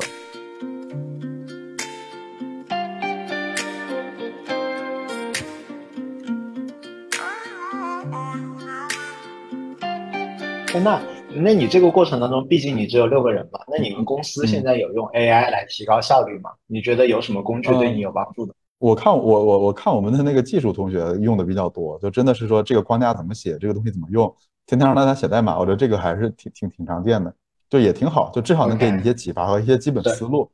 [10.83, 10.99] 那，
[11.35, 16.51] 那你这个过程当中，毕竟你只有六个人嘛，那你们公司现在有用 AI 来提高效率吗？
[16.67, 18.53] 你觉得有什么工具对你有帮助的？
[18.79, 24.33] 我看我我我看我们的那个技术同学用的比较多，就真的是说这个框架怎么写，这个东西怎么用，
[24.65, 27.33] 天天让大家写代码，我觉得这个还是挺挺挺常见的，
[27.69, 30.51] 就也挺好，就至少能给你一些启发和一些基本思路。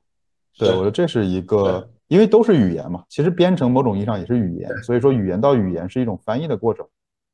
[0.58, 6.86] 对，我觉得这是一个，因为都是语言嘛，其实编程某种意义上也是语言，所以说语言到语言是一种翻译的过程，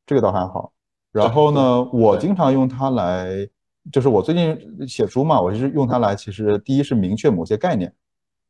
[0.06, 0.72] 这个倒还好。
[1.16, 3.48] 然后呢，我经常用它来，
[3.90, 6.14] 就是我最近写书嘛，我就是用它来。
[6.14, 7.94] 其实第一是明确某些概念，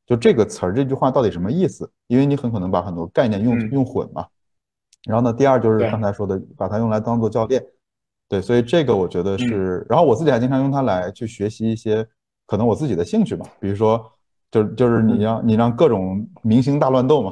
[0.07, 1.87] 就这个词儿这句话到底什么意思？
[2.07, 4.25] 因为你很可能把很多概念用用混嘛。
[5.03, 7.63] 然后呢，第二就是刚才说的，把它用来当做教练。
[8.27, 9.85] 对，所以这个我觉得是。
[9.87, 12.03] 然后我自己还经常用它来去学习一些
[12.47, 14.03] 可能我自己的兴趣吧，比如说，
[14.49, 17.31] 就就是你让你让各种明星大乱斗嘛。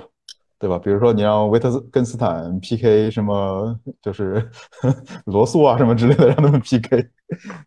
[0.63, 0.79] 对吧？
[0.79, 4.49] 比如说你让维特根斯坦 PK 什么，就是
[5.27, 7.05] 罗素啊什么之类的，让他们 PK，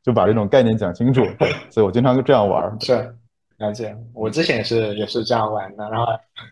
[0.02, 1.22] 就把这种概念讲清楚。
[1.68, 2.74] 所以我经常就这样玩。
[2.80, 3.14] 是，
[3.58, 3.94] 了解。
[4.14, 6.06] 我之前也是也是这样玩的，然后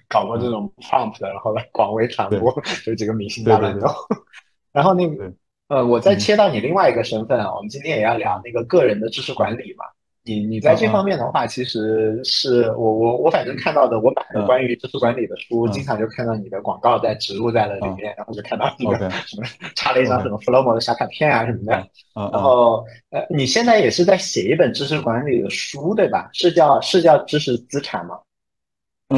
[0.06, 2.54] 搞过这种 prompt，然后来广为传播，
[2.84, 3.88] 就几个明星大乱斗。
[4.70, 5.32] 然后那个
[5.68, 9.86] 呃，我再切到你另外一个身份啊，我们今天也要聊那个个人的知识管理嘛。
[10.26, 21.72] 你你在这方面的话，其实是我我我反正看到的，我买的关于知识管理的书，经常就看到你的广告在植入在了里面，然后就看到那个 什么插了一张什么 Flomo 的小卡片啊什么的。
[22.14, 26.30] 然后呃，你现在也是在写一本知识管理的书对吧？
[26.32, 28.18] 是叫是叫知识资产吗？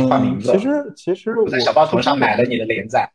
[0.08, 0.50] 换名字。
[0.50, 3.08] 其实其实我在小报童上买了你的连载。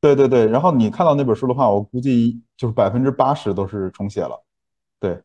[0.00, 4.42] 对对对，然后你看到那本书的话，我估计就是百分之八十都是重写了，
[4.98, 5.20] 对。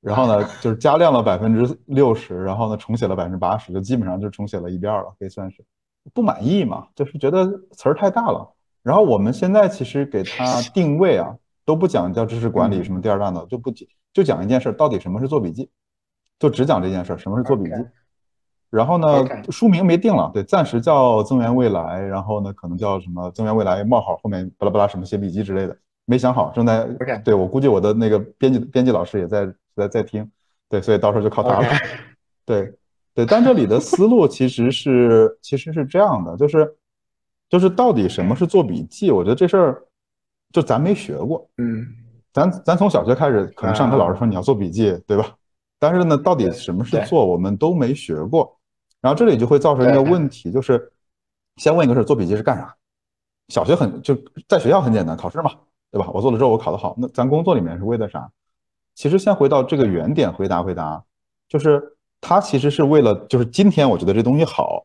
[0.00, 5.62] 然后呢，就是加量了百分之六十，然后呢，重写了百分之八十，就基本上就重写了一遍了，可以算是
[6.14, 8.50] 不满意嘛，就是觉得词儿太大了。
[8.82, 11.36] 然后我们现在其实给它定位啊，
[11.66, 15.68] 都不讲叫知识管理什么第二大脑，就不讲，就讲一件事，到底什么是做笔记，
[16.38, 17.76] 就只讲这件事，什么是做笔记。
[18.70, 26.88] 然后呢，书名没定了，对，暂时叫增援未来，然后呢，可能叫什么增援未来冒号后面巴拉巴拉什么写笔记之类的，没想好，正在
[27.22, 29.46] 对我估计我的那个编辑编辑老师也在。
[29.76, 30.30] 在在听，
[30.68, 31.68] 对，所以到时候就靠他了。
[32.44, 32.72] 对，
[33.14, 36.76] 对，但这里的思路其实是其实是这样的，就是
[37.48, 39.10] 就是到底什么是做笔记？
[39.10, 39.82] 我觉得这事儿
[40.52, 41.86] 就咱没学过，嗯，
[42.32, 45.34] 咱咱从小学开始，可能上课老师说你要做笔记，对吧？
[45.78, 48.56] 但是呢，到底什么是做，我们都没学过。
[49.00, 50.92] 然后这里就会造成一个问题，就是
[51.56, 52.76] 先问一个事儿，做笔记是干啥？
[53.48, 54.14] 小学很就
[54.46, 55.52] 在学校很简单，考试嘛，
[55.90, 56.10] 对吧？
[56.12, 58.30] 我做了之后我考得好，那咱工作里面是为了啥？
[59.00, 61.02] 其实先回到这个原点回答回答，
[61.48, 61.82] 就是
[62.20, 64.84] 他其实是为了，就是今天我觉得这东西好，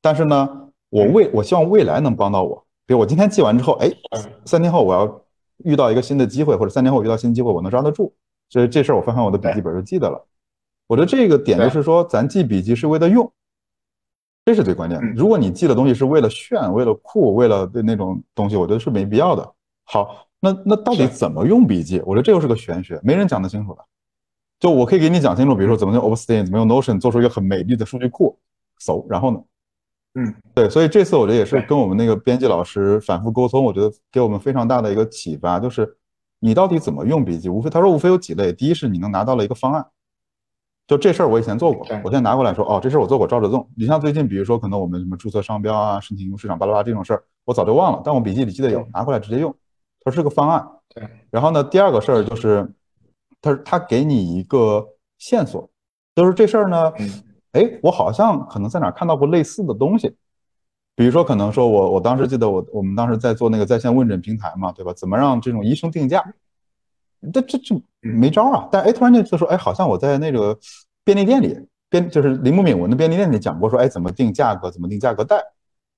[0.00, 0.48] 但是呢，
[0.88, 2.64] 我未我希望未来能帮到我。
[2.86, 3.90] 比如我今天记完之后，哎，
[4.44, 5.20] 三天后我要
[5.64, 8.14] 遇到一个新的机会，或者三天后遇到新机会，我能抓得住。
[8.50, 10.24] 所以这事儿我翻翻我的笔记本就记得了。
[10.86, 13.28] 我觉得这个点就是说，咱记笔记是为了用，
[14.44, 15.06] 这是最关键的。
[15.16, 19.52] 如果你记的东西是为了炫、为了酷、为了那种东西，我觉得是没必要的。
[19.82, 20.25] 好。
[20.40, 22.00] 那那到底怎么用笔记？
[22.06, 23.84] 我觉得这又是个玄学，没人讲得清楚的。
[24.58, 28.38] 就我可以给你讲清楚，比如说怎么用 Obsidian，怎么用 Notion 做出一个很美丽的数据库，
[28.78, 29.42] 搜，然后呢？
[30.14, 35.94] 嗯，对，所以这次我觉得也是跟我们那个编辑老师反复沟通，我觉得给我们非常大的一个启发，就是
[36.38, 37.50] 你到底怎么用笔记？
[37.50, 39.86] 无非他说无非有几类，第一是你能拿到了一个方案，
[40.86, 43.68] 就这事儿我以前做过，我现在拿过来说，哦，这事儿我做过，照着做。
[43.76, 49.54] 你像最近比如说可能我们什么注册商标啊、申请用市场巴拉巴拉这种事儿，我早就忘了，但我笔记里记得有，拿过来直接用。
[50.06, 50.64] 它是个方案，
[50.94, 51.02] 对。
[51.32, 52.64] 然后呢，第二个事儿就是，
[53.42, 54.86] 他他给你一个
[55.18, 55.68] 线索，
[56.14, 56.92] 就是这事儿呢，
[57.50, 60.14] 哎，我好像可能在哪看到过类似的东西，
[60.94, 64.92] 比如说可能说我我当时记得我我们当时在做那个在线问诊平台嘛，对吧？
[64.92, 66.24] 怎么让这种医生定价？
[67.32, 68.68] 这这这没招啊！
[68.70, 70.56] 但哎，突然间就说，哎，好像我在那个
[71.02, 71.58] 便利店里，
[71.90, 75.42] 便就是林木敏文的便利店里讲过，说哎，怎么定价格，怎么定价格带。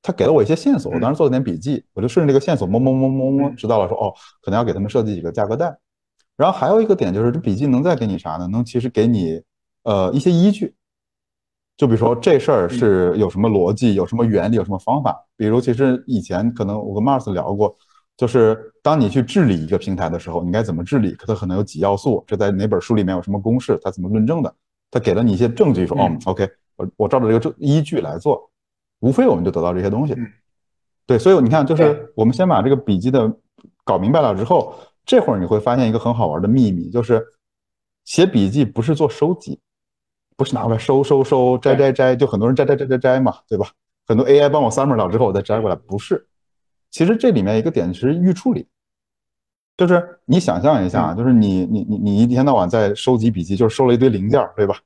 [0.02, 5.76] 他给了我一些线索，我当时做了点笔记，我就顺着这个线索摸摸摸摸摸，知道了说哦，可能要给他们设计几个价格带。
[6.36, 8.46] 然后还有一个点就是，这笔记能再给你啥呢？
[8.46, 9.42] 能其实给你
[9.82, 10.72] 呃一些依据，
[11.76, 15.16] 就比如说这事儿是有什么逻辑，有什么原理，有什么方法。
[15.36, 17.76] 比如其实以前可能我跟 Mars 聊过，
[18.16, 21.12] 就是当你去治理一个平台的时候，你该怎么治理？
[21.14, 23.76] 可它可能有几要素，这在哪本书里面有什么公式？
[23.82, 24.54] 它怎么论证的？
[24.90, 28.48] 他给了你一些证据，说哦，OK，我我照着这个证依据来做。
[29.00, 30.16] 无非我们就得到这些东西，
[31.06, 33.32] 对，所以你看，就是我们先把这个笔记的
[33.84, 34.74] 搞明白了之后，
[35.06, 37.24] 这会儿你会发现一个很好玩的秘密，就是
[38.04, 39.58] 写笔记不是做收集，
[40.36, 43.70] 不是拿过来收收收摘摘摘，就很多人摘摘摘摘摘嘛，对吧？
[44.06, 46.26] 很多 AI 帮我 summer 了之后我再摘过来，不是，
[46.90, 48.66] 其实这里面一个点是预处理，
[49.76, 54.78] 就是你想象一下，就是你你你你一天到晚在收集笔记，就是收了一堆零件，对吧？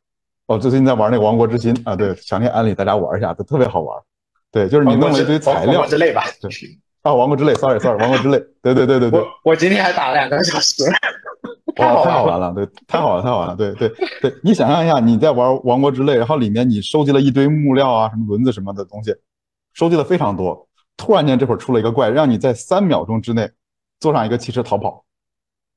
[0.52, 3.98] 我最近在玩那个《王国之心》啊，对，强烈安利大家玩一下，都特别好玩。
[4.50, 6.24] 对，就是你弄了一堆材料之类吧？
[6.42, 6.50] 对，
[7.00, 9.18] 啊，《王国之泪》，sorry，sorry，《王国之泪》，对对对对对。
[9.18, 10.84] 我我今天还打了两个小时，
[11.74, 13.90] 太好玩了，对，太好了，太好玩了，对对
[14.20, 14.34] 对。
[14.42, 19.14] 你想象一下，你在玩《王国之泪》，然后里面你收集了一堆木料啊，什么轮子什么的东西，
[19.72, 20.68] 收集了非常多。
[20.98, 23.50] 突然间这会儿出了一个怪，让你在三秒钟之内
[24.00, 25.02] 坐上一个汽车逃跑，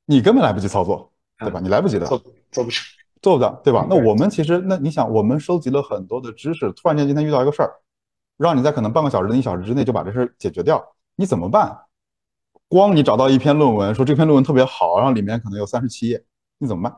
[0.05, 1.09] 你根本来不及操作，
[1.39, 1.61] 对吧？
[1.63, 2.21] 你来不及的，做
[2.51, 2.83] 做不成。
[3.25, 3.87] 做不到，对吧？
[3.89, 7.73] 那我们其实，那你想，我们收集了很多的知识，突然间今天遇到一个事儿，
[8.37, 10.79] 让你在可能半个小时、一小时之内就把这事儿解决掉，
[11.15, 11.75] 你怎么办？
[12.67, 16.23] 光你找到一篇论文，说这篇论文特别好，然后里面可能有三十七页，
[16.59, 16.95] 你怎么办？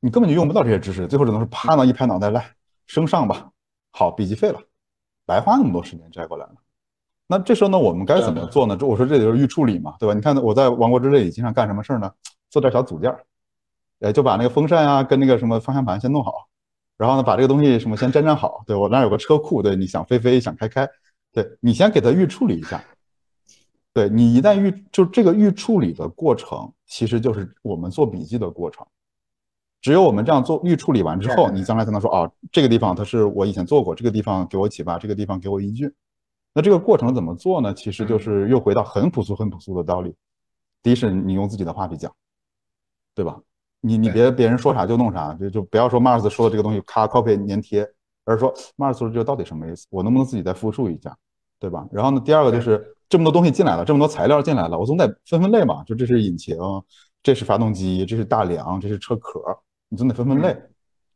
[0.00, 2.42] 你根本就用不到这些知识，最后只能是啪那一拍脑袋，来
[2.86, 3.50] 升上吧，
[3.90, 4.58] 好，笔记废了，
[5.26, 6.54] 白花那么多时间摘过来了。
[7.26, 8.74] 那这时候呢，我们该怎么做呢？
[8.74, 10.14] 这我说这就是预处理嘛，对吧？
[10.14, 12.10] 你看我在王国之泪里经常干什么事儿呢？
[12.48, 13.22] 做点小组件儿，
[14.00, 16.48] 哎，就把那个风扇啊跟那个什么方向盘先弄好，
[16.96, 18.62] 然后呢把这个东西什么先粘粘好。
[18.66, 20.88] 对我那有个车库，对，你想飞飞想开开，
[21.32, 22.82] 对你先给它预处理一下。
[23.92, 28.86] 对你一旦预就这个预处理的过程，其实就是我们做笔记的过程。
[29.80, 35.92] 只有我们这样做预处理完之后，你将来才能说哦，这个地方它是我以前做过，这个地方给我启发，这个地方给我依据。
[36.54, 37.74] 那这个过程怎么做呢？
[37.74, 40.14] 其实就是又回到很朴素、很朴素的道理。
[40.82, 42.12] 第一是你用自己的话去讲，
[43.14, 43.40] 对吧？
[43.80, 47.86] 你你别别人说啥就弄啥，就就不要说 Mars 说的这个东西咔 copy 粘贴，
[48.24, 49.86] 而是说 Mars 说这个到底什么意思？
[49.90, 51.16] 我能不能自己再复述一下，
[51.58, 51.86] 对吧？
[51.90, 55.82] 然后呢，第二个就是这么多东西进来了，这么多材料进来了，我总得分分类嘛。
[55.84, 56.56] 就这是引擎，
[57.22, 59.40] 这是发动机，这是大梁，这是车壳。
[59.88, 60.48] 你总得分分类，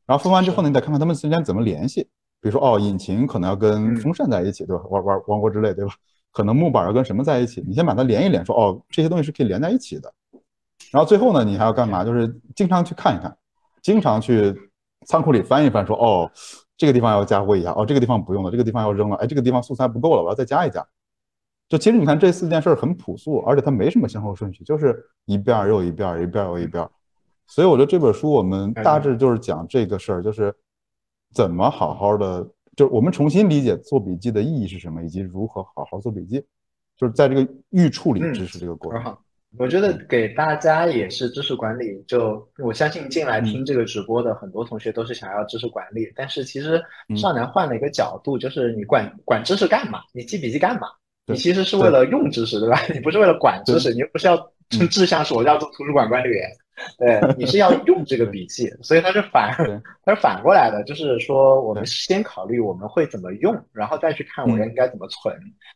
[0.07, 2.03] 然后分完之后呢，你得看看它们之间怎么联系。
[2.41, 4.83] 比如说，哦，引擎可能要跟风扇在一起，对吧？
[4.91, 5.93] 玩玩王国之类，对吧？
[6.33, 7.63] 可能木板要跟什么在一起？
[7.67, 10.13] 你先把它连一连，说，哦，这些东西是可以连在一起的。
[10.95, 12.05] 然后最后呢，你还要干嘛？
[12.05, 13.37] 就是经常去看一看，
[13.83, 14.55] 经常去
[15.07, 16.31] 仓库里翻一翻，说，哦，
[16.77, 20.87] 这个地方要加固一下，哦，这个地方不用了，这个地方要扔了，哎，这个地方素材不够了，我要再加一加。
[21.69, 26.89] 就其实你看这四件事很朴素，而且它没什么先后顺序，就是一遍又一遍，一遍又一遍。
[27.49, 30.55] 所以我觉得这本书我们大致就是讲这个事儿，就是
[31.35, 36.41] 怎么好好的，就是我们重新理解做笔记的意义是什么，以及如何好好做笔记，
[36.97, 39.17] 就是在这个预处理知识这个过程。
[39.59, 46.83] 我觉得给大家也是知识管理，就我相信进来听这个直播的很多同学都是想要知识管理，但是其实
[47.17, 50.01] 少南换了一个角度，就是你管管知识干嘛？
[50.13, 50.89] 你记笔记干嘛？
[51.27, 52.79] 你其实是为了用知识，对吧？
[52.93, 54.37] 你不是为了管知识，你又不是要
[54.91, 56.49] 志向是我要做图书馆管理员。
[56.99, 59.55] 对，你是要用这个笔记，所以它是反，
[60.05, 65.33] 它是反过来的，就是说我们先考虑我们会怎么用，然后再去看我应该怎么存。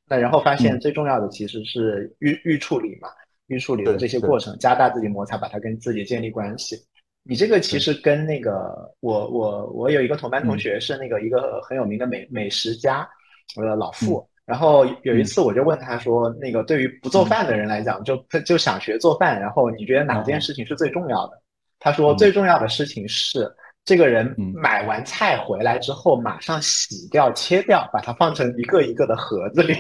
[0.09, 3.09] 那然后发现最重要的其实是预预处理嘛，
[3.49, 6.77] 预处理的这些过程，加大自己摩擦，把它跟自己建立关系。
[7.23, 13.07] 你这个其实跟那个我我我有一个同班同学是那个一个很有名的美美食家，
[13.57, 14.27] 呃老傅。
[14.47, 21.39] 然后有一次我就问他说：“那个对于不做饭的人来讲，就就想学做饭，然后你觉得哪件事情是最重要的？”
[21.79, 23.47] 他说：“最重要的事情是
[23.85, 29.75] 这个人买完菜回来之后，马上洗掉、切掉，把它放成一个一个的盒子里。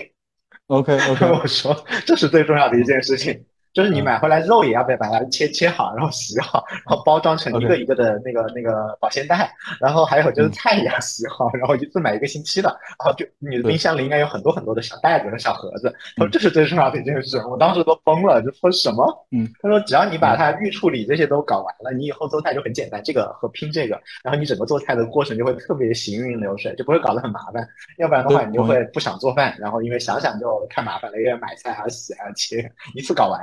[0.66, 3.42] ”OK OK， 我说这是最重要的一件事情。
[3.72, 9.50] 就是你买回来肉也要被把它切切好，然后洗好，然后包装成一个一个的那个那个保鲜袋，
[9.80, 12.68] 然后还有就是菜也要洗好，然后一次买一个星期的，
[13.02, 15.94] 然后就你的冰箱里应该有很多很多的小袋子和小盒子。
[16.16, 19.26] 他说这是最重要的一件事，我当时都疯了，就说什么？
[19.30, 27.66] 嗯，他说只要你把它预处理这些都搞完了，你以后做菜就很简单，这个和拼这个，然后你整个做菜的过程就会特别行云流水，就不会搞得很麻烦。
[27.98, 33.38] 要不然的话，你就会不想做饭，然后因为想想就太麻烦了，又要买菜还要洗还要切，一次搞完。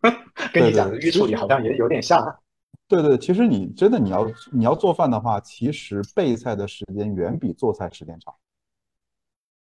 [0.00, 0.12] 对，
[0.52, 2.20] 跟你讲的预处理好像也有点像。
[2.86, 8.34] 对对，其实你真的你要你要做饭的话，其实备菜的时间远比做菜时间长。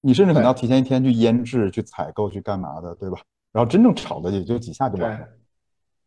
[0.02, 3.18] 你甚至可能要提前一天去腌制、去采购、去干嘛的，对吧？
[3.52, 5.26] 然后真正炒的也就几下就完了。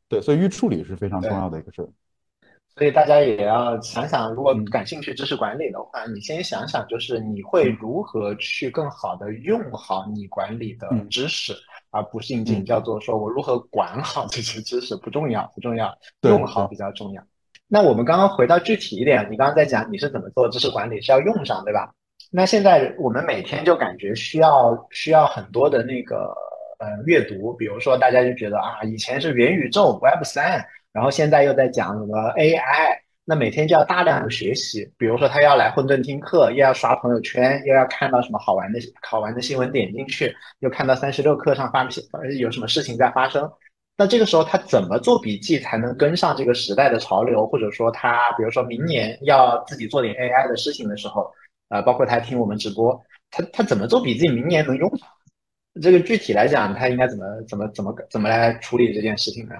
[0.07, 1.89] 对，所以预处理是非常重要的一个事儿。
[2.75, 11.53] 所以大家也要想想，如果感兴趣知识管理的话，你先想想，就是你会如何去更好的用好你管理的知识。
[11.91, 17.23] 而不是仅仅叫做说我如何管好这些知识不重要不重要，用好比较重要。
[17.67, 21.93] 那我们刚刚回到具体一点，你刚刚在讲你是怎么做知识管理，是要用上对吧？
[22.31, 26.33] 那现在我们每天就感觉需要需要很多的那个
[26.79, 32.99] 呃阅读，比如说大家就觉得啊，以前是元宇宙 Web 三，然后现在又在讲什么 AI。
[33.29, 41.87] 那每天就要大量的学习，比如说他要来混沌听课，又要刷朋友圈，又要看到什么好玩的好玩的新闻，点进去又看到三十六课上发
[42.39, 43.47] 有什么事情在发生。
[43.95, 47.45] 那这个时候他怎么做笔记才能跟上这个时代的潮流？
[47.45, 51.31] 或者说他比如说明年要自己做点 AI 的事情的时候，
[51.67, 52.99] 啊，包括他听我们直播，
[53.29, 55.07] 他他怎么做笔记，明年能用上？
[55.79, 59.53] 这个具体来讲，他应该怎么怎么怎么怎么来处理这件事情呢？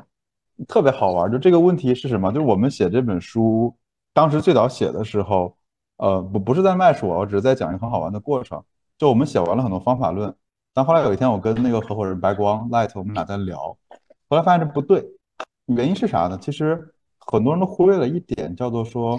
[0.67, 2.31] 特别好玩，就这个问题是什么？
[2.31, 3.75] 就是我们写这本书，
[4.13, 5.55] 当时最早写的时候，
[5.97, 8.61] 呃，不不是在卖书，我只是在讲一个很好玩的过程。
[8.97, 10.35] 就我们写完了很多方法论，
[10.73, 13.77] 但后来有一天我跟那个合伙人白光 Light，我们俩在聊，
[14.27, 15.05] 后来发现这不对，
[15.67, 16.37] 原因是啥呢？
[16.41, 19.17] 其实很多人都忽略了一点，叫做说，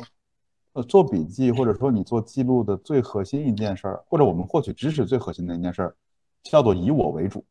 [0.74, 5.96] 呃，做笔记或者说你做记录的最核心一件事儿，或者我们获取知识最核心的一件事儿，
[6.42, 7.42] 叫做以我为主。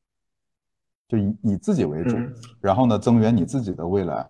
[1.09, 2.15] 就以以自己为主，
[2.61, 4.29] 然后呢，增援你自己的未来。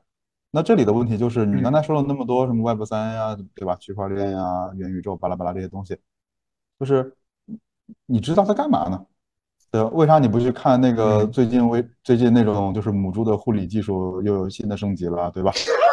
[0.49, 3.75] 那这里的问题就是，你刚才说了那么多什么 Web 三呀，对吧？
[3.75, 5.97] 区块链呀、元宇宙、巴拉巴拉这些东西，
[6.79, 7.13] 就是
[8.05, 9.05] 你知道它干嘛呢？
[9.69, 15.51] 对，为啥你不去看那个最近为最近那种就是母猪的护理技术又有新的升级了，对吧？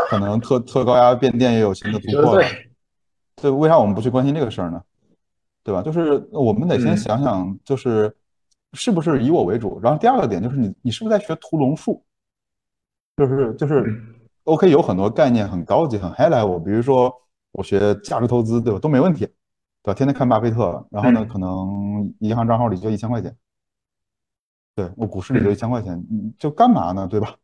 [0.08, 2.48] 可能特特高压变电也有新的突破了。
[3.34, 4.80] 对，为啥我们不去关心这个事儿呢？
[5.62, 5.82] 对吧？
[5.82, 8.16] 就是我们得先想想，就是
[8.76, 9.80] 是不是以我为主。
[9.82, 12.00] 然后第二个点就是你你是不是在学屠龙术？
[13.16, 13.82] 就是就是
[14.44, 17.12] ，OK，有很多概念很高级很 high level，比如说
[17.52, 18.78] 我学价值投资，对吧？
[18.78, 19.24] 都没问题，
[19.82, 19.94] 对吧？
[19.94, 23.34] 天天看巴菲特，然后呢，可能银行账号里就一千块钱。
[24.74, 25.98] 对我股市里就一千块钱，
[26.38, 27.08] 就干嘛呢？
[27.08, 27.34] 对吧？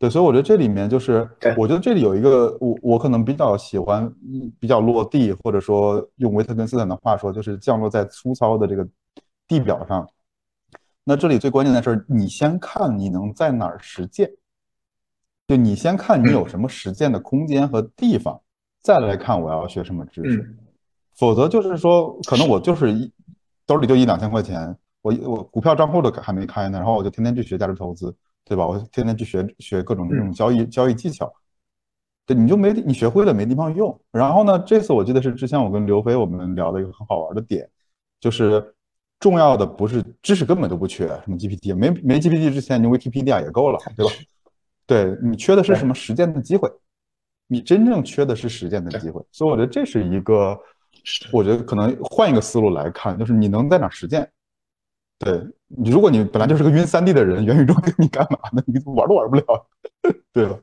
[0.00, 4.12] 对，所以我觉得这里面就是，我觉得这里有一个我我可能比较喜欢
[4.58, 8.84] 比较落地，或者说用维特根斯坦的话说，就是降落在粗糙的这个
[9.46, 10.04] 地表上。
[11.04, 14.30] 那这里最关键的是，你先看你能在哪儿实践，
[15.48, 18.40] 就你先看你有什么实践的空间和地方，
[18.80, 20.56] 再来看我要学什么知识。
[21.16, 23.12] 否则就是说，可能我就是一
[23.66, 24.76] 兜里就一两千块钱。
[25.02, 28.66] 我我股票账户都还没开呢，然后我就天天去学价值投资，对吧？
[28.66, 31.32] 我天天去学学各种这种交易交易技巧，
[32.26, 33.98] 对，你就没你学会了没地方用。
[34.12, 37.66] 然后呢，这次我记得是之前我跟刘飞我们聊的一个很好玩的点，
[38.20, 38.74] 就是
[39.20, 44.12] 重要的不是知识根本都不缺，什么 GPT 没没 GPT 之前，你 Wikipedia 也够了，对吧？
[44.86, 46.68] 对你缺的是什么实践的机会？
[47.46, 49.22] 你真正缺的是实践的机会。
[49.30, 50.58] 所以我觉得这是一个，
[51.32, 54.28] 我觉得可能换一个思路来看，就是你能在哪实践？
[55.18, 58.62] 对你，如果你本来就是个晕三 D 的人，元宇宙跟你干嘛呢？
[58.66, 59.66] 你玩都玩不了，
[60.32, 60.58] 对吧？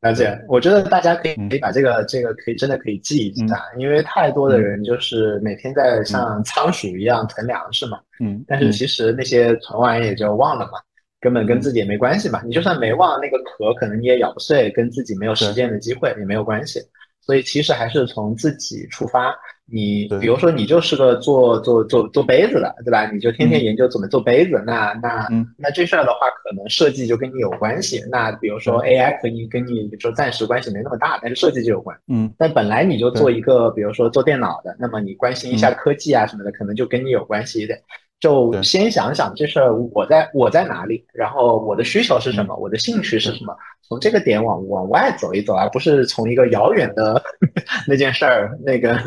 [0.00, 10.78] 了解，我觉得大家可以可以把这个这个可以真的可以记一下，因为太多的人就是每天在像仓鼠一样囤粮食嘛，嗯，但是其实那些囤完也就忘了嘛，
[11.20, 12.40] 根本跟自己也没关系嘛。
[12.44, 16.80] 你就算没忘，那个壳可能你也咬不碎，跟自己没有实践的机会也没有关系。
[17.28, 19.36] 所以其实还是从自己出发。
[19.70, 23.04] 你比如说，你就是个做做做做杯子的，对吧？
[23.10, 28.02] 你就天天研究怎么做杯子，那那那这事儿的话，可能设计就跟你有关系。
[28.10, 31.94] 那比如说 AI 可以跟你说暂时关系没那么大，但是设计就有关。
[32.06, 32.32] 嗯。
[32.38, 37.78] 但本来你就做一个，比如说做电脑的，那么你关心一下科技啊什么的，可能就跟你有关系的。
[38.20, 43.54] 就先想想这事儿，我在我在哪里，然后我的需求是什么，我的兴趣是什么，
[43.88, 47.22] 从这个点往往外走一走，而不是从一个遥远的
[47.88, 48.98] 那件事儿那个。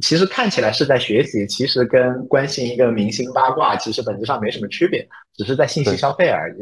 [0.00, 5.04] 其实看起来是在学习，其实跟关心一个明星八卦其实本质上没什么区别，
[5.34, 6.60] 只是在信息消费而已。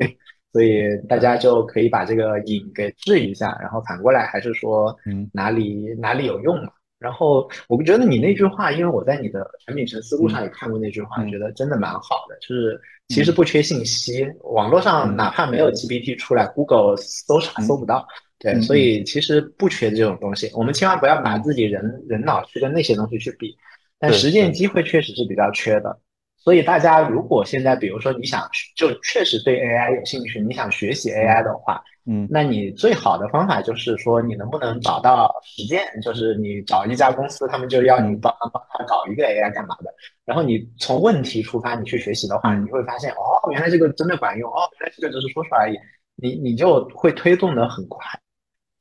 [0.51, 6.71] 所以大家就可以把这个瘾给治一下，然后反过来还是说，嗯，哪里哪里有用嘛。
[6.99, 12.37] 然后我觉得你那句话，因为我在你的产品成思路上也看过那句话，觉得真的蛮好的。
[12.41, 18.07] 就是其实不缺信息，网络上哪怕没有 GPT 出来，Google 搜查搜不到。
[18.41, 23.57] 对，所以其实不缺这种东西，我们千万不要把自己人人脑去跟那些东西去比，
[23.99, 25.99] 但实践机会确实是比较缺的。
[26.37, 39.93] 所以大家如果现在比如说你想就确实对 AI 有兴趣，你想学习 AI 的话，嗯，那你最好的方法就是说你能不能找到实践，就是你找一家公司，他们就要你帮帮他搞一个 AI 干嘛的，
[40.25, 45.77] 然后你从问题出发，你去学习的话，你会发现哦，原来这个真的管用，哦，原来这个只是说说而已，
[46.17, 48.01] 你你就会推动的很快。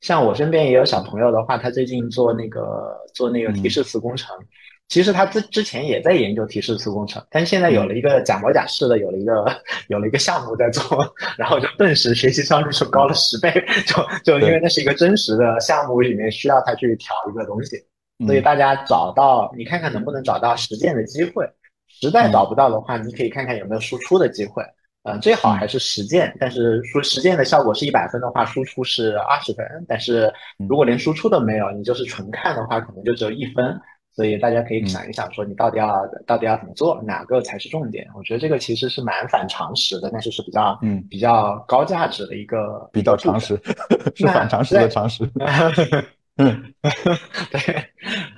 [0.00, 4.34] 像我身边也有小朋友的话，他最近做那个做那个提示词工程，
[4.88, 9.44] 其实他之之前也在研究提示词工程，但是现在有了一个假模假式的，有了一个
[9.88, 10.82] 有了一个项目在做，
[11.36, 13.52] 然后就顿时学习效率就高了十倍，
[13.86, 17.76] 就就因为那是一个真实的项目里面需要他去调一个东西，
[18.26, 21.46] 所以大家找到你看看能不能找到实践的机会，
[22.00, 24.62] 实在找不到的话，你可以看看有没有输出的机会。
[25.04, 29.64] 嗯，最好还是实践，但是说实践的效果是一百分的话，输出是二十分。
[29.86, 30.30] 但是
[30.68, 33.78] 如果连输出都没有，你就是纯看的话，可能就只有一分。
[34.18, 38.04] 所以大家可以想一想，说你到底要到底要怎么做，哪个才是重点？
[38.16, 43.56] 我觉得这个其实是蛮反常识的，但是是比较嗯比较高价值的一个比较常识，
[44.16, 45.22] 是反常识的常识。
[46.36, 46.74] 嗯，
[47.52, 47.60] 对，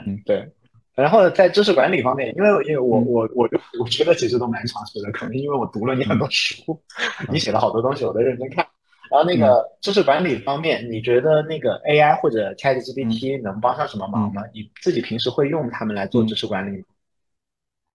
[0.06, 0.46] 嗯 对。
[0.94, 3.48] 然后在知识管理方面，因为因为我我我
[3.80, 6.78] 我觉得其实都蛮常识的，可能因为我读了你很多书，
[7.32, 8.66] 你写了好多东西，我都认真看。
[9.10, 14.42] 然后那个知识管理方面，你觉得那个 AI 或者 ChatGPT 能帮上什么忙吗？
[14.54, 16.84] 你自己平时会用它们来做知识管理吗？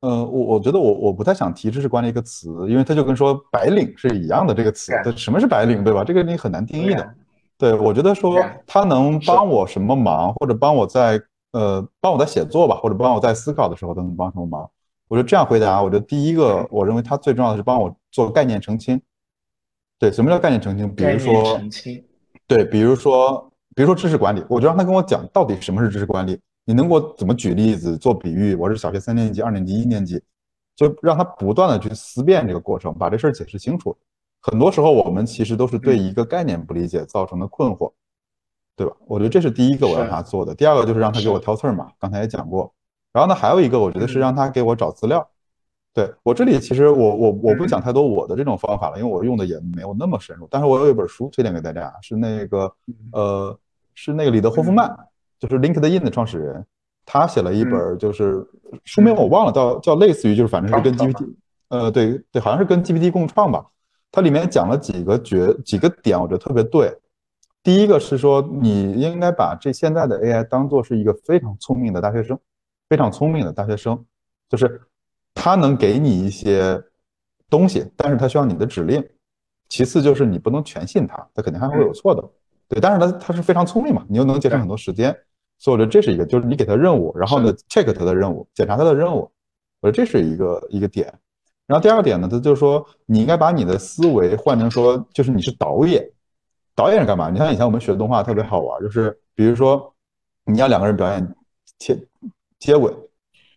[0.01, 6.03] 呃，我我觉得我我不太想提知识管理一个词，因为它就跟说白领是一样的这个词，什么是白领，对吧？
[6.03, 7.16] 这个你很难定义的。
[7.57, 11.22] 对，我觉得说它能帮我什么忙，或者帮我在。
[11.51, 14.70] 呃，帮我在写作吧，或者帮我在思考的时候都能帮什么忙？
[15.07, 19.01] 我觉得这样回答，我觉得第一个，我认为它最重要的是帮我做概念澄清。
[19.97, 20.93] 对，什么叫概念澄清？
[20.93, 21.59] 比如说，
[22.47, 26.39] 对，比如说，比如说知识管理，我就让他跟我讲到底什么是知识管理。
[26.65, 28.55] 你能给我怎么举例子、做比喻？
[28.55, 30.21] 我是小学三年级、二年级、一年级，
[30.75, 33.95] 就让他不断的去思辨这个过程，把这事儿解释清楚。
[34.41, 37.91] 很多时候我们其实都是对一个概念不理解造成的困惑，
[38.75, 38.93] 对吧？
[39.07, 40.53] 我觉得这是第一个我让他做的。
[40.53, 42.73] 第二个就是让他给我挑刺儿嘛，刚才也讲过。
[43.13, 45.27] 然后呢，还有一个我觉得是让他给我找资料。
[45.95, 50.45] 对我这里其实我我我不讲太多我的这种方法了，因为我用的也没有那么深入。
[50.51, 52.69] 但是我有一本书推荐给大家，是那个
[53.13, 53.57] 呃
[53.93, 54.93] 是那个李德霍夫曼，
[55.39, 56.65] 就是 LinkedIn 的创始人，
[57.05, 58.45] 他写了一本就是
[58.83, 61.33] 书名我忘了，叫叫类似于就是反正是跟 GPT，
[61.69, 63.65] 呃对对，好像是跟 GPT 共创吧。
[64.11, 66.93] 它里面讲了几个绝几个点，我觉得特别对。
[67.63, 72.37] 第一个是说你应该把这现在的 AI 当做是一个非常聪明的大学生，
[72.89, 74.03] 非常聪明的大学生，
[74.49, 74.81] 就是。
[75.36, 76.81] 他能给你一些
[77.47, 79.07] 东西，但是他需要你的指令。
[79.67, 82.23] 其次就是你不能全信他，他肯定还会有错的。
[82.67, 85.15] 对，但是他他是非常聪明嘛，你又能节省很多时间。
[85.57, 89.29] 所以我觉得这是一个，就是你给他任务，然后呢 check 他的任务，检查他的任务。
[89.81, 91.13] 我觉得这是一个一个点。
[91.65, 96.07] 然后第二个点呢，他就是说你应该把你的思维换成说，就是你是导演。
[96.75, 97.29] 导演是干嘛？
[97.29, 99.93] 你像以前我们学动画特别好玩，就是比如说
[100.45, 101.36] 你要两个人表演
[101.79, 101.97] 接
[102.59, 102.93] 接吻。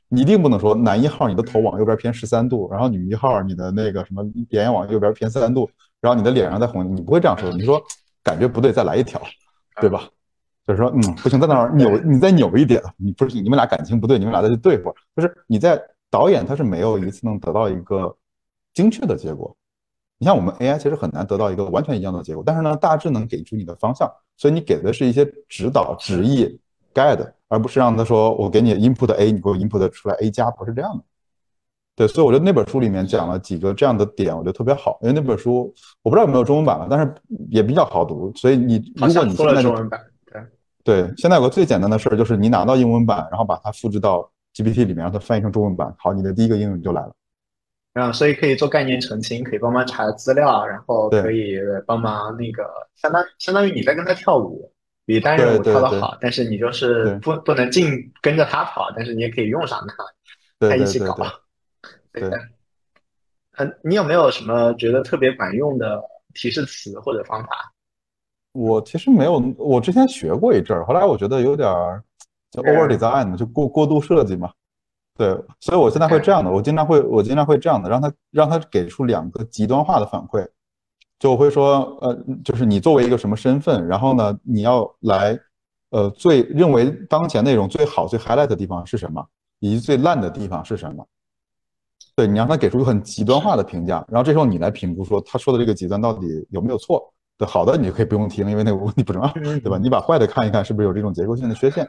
[0.08, 7.50] 你一定不能说男一号你的头往右边偏十三度，然后女一号你的那个什么脸往右边偏三度，然后你的脸上再红，你不会这样说。
[7.52, 7.82] 你说
[8.22, 9.20] 感觉不对，再来一条，
[9.80, 10.08] 对吧？
[10.66, 12.82] 就是说，嗯，不行，在那儿扭，你再扭一点。
[12.96, 14.94] 你不是你们俩感情不对，你们俩再去对付。
[15.16, 15.80] 就是你在
[16.10, 18.14] 导演他是没有一次能得到一个
[18.74, 19.56] 精确的结果。
[20.18, 26.60] 你像我们 AI 其实很难得到一个完全一样的结果，但是呢，大致能给出你的方向，所以你给的是一些指导、旨意、
[26.98, 27.32] guide。
[27.50, 31.02] 而不是让他说我给你 input A，你给我 input 出来 A 加，不是这样的。
[31.96, 34.98] 对，所以我觉得那本书里面讲了几个这样的点，我觉得特别好。
[35.00, 37.10] 因为那本书我不知道有没有中文版了，但是
[37.48, 38.30] 也比较好读。
[38.36, 39.98] 所以你如果你现在中文版，
[40.84, 45.90] 对对，现在有个最简单的事儿，就是你拿到英文版，然后把它复制到 GPT 里面，让它翻译成中文版。
[45.96, 47.14] 好，你的第一个应用就来了。
[47.94, 52.62] 啊，所以可以做概念澄清，可以帮忙查资料，然后可以帮忙那个
[52.94, 54.70] 相当相当于你在跟他跳舞。
[55.08, 61.16] 比单人舞跳的好，但是你就是不不能尽跟着他跑，但是你也可以用上他，他一起搞。
[62.12, 62.30] 对，
[63.56, 65.98] 嗯，你有没有什么觉得特别管用的
[66.34, 67.48] 提示词或者方法？
[68.52, 71.66] 我其实没有，我之前学过一阵儿，后来我觉得有点
[72.50, 74.52] 就 over design，就过过度设计嘛。
[75.16, 75.28] 对，
[75.58, 80.46] 所以我现在会这样的，我经常会我经常会这样的，让他让他给出两个极端化的反馈。
[81.18, 85.38] 就我会说，呃，就是你作为一个什么身份，然后呢，你要来，
[85.90, 89.24] 呃，最认为当前内容最好、最 highlight 的地方是什么，
[89.58, 91.04] 以及最烂的地方是什么？
[92.14, 97.12] 对你让他给出很极端化的评价，然后这时候你来评估说他说的这个极端到底有没有错？
[97.36, 99.78] 对，好的你就可以不用听，因为那个问题不重要， 对吧？
[99.78, 101.88] 你把坏的看一看，是不是有这种结构性的缺陷？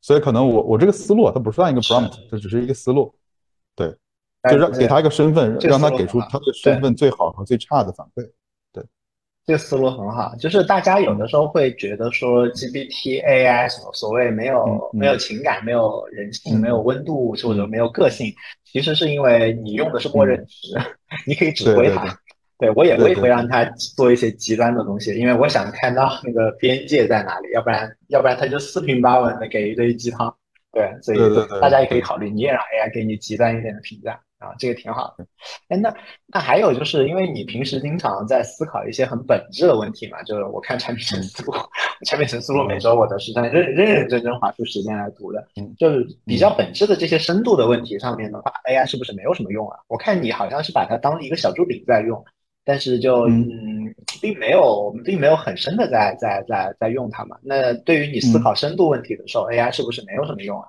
[0.00, 3.14] 所以可能我我这个思路它不算一个 prompt，这只是一个思路，
[3.74, 3.88] 对，
[4.50, 8.28] 就让给他一个身份，让他给出他的身份最好和最差的反馈。
[9.52, 18.32] 这个思路很好，就是大家有的时候会觉得说 GPT AI 所所谓没有没有情感、没有人性、没有温度或者没有个性，
[18.64, 20.74] 其实是因为你用的是默认值，
[21.26, 22.18] 你可以指挥它。
[22.56, 22.70] 对。
[22.70, 23.62] 我也我也会让它
[23.94, 30.34] 做一些极端的东西，因为我想看到那个边界在哪里，要不然要不然它就四平八稳的给一堆鸡汤。
[30.72, 31.18] 对，所以
[31.60, 34.18] 大家也可以考虑，你也让 AI 给你极端一点的评价。
[34.42, 35.24] 啊，这个挺好的。
[35.68, 35.94] 哎，那
[36.26, 41.52] 那还有就是，因为你平时经常在思考一些很本质的问题嘛，就是我看产品陈思路，
[42.06, 45.46] 产品陈思路每周我都是在认认认真真划出时间来读的。
[45.56, 49.78] 嗯，就是比较本质的这些深度的问题上面的话，AI 是不是没有什么用啊？
[49.88, 52.24] 我看你好像是把它当一个小助理在用，
[52.64, 57.36] 但是就嗯，并没有并没有很深的在在在在用它嘛。
[57.42, 60.68] 那对于你思考深度问题的时候，AI 是不是没有什么用啊？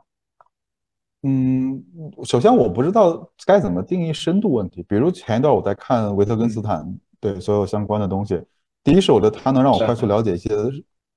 [1.26, 1.82] 嗯，
[2.26, 4.84] 首先我不知道该怎么定义深度问题。
[4.84, 6.86] 比如前一段我在看维特根斯坦
[7.20, 8.42] 对所有相关的东西，
[8.84, 10.50] 第一是我觉得他能让我快速了解一些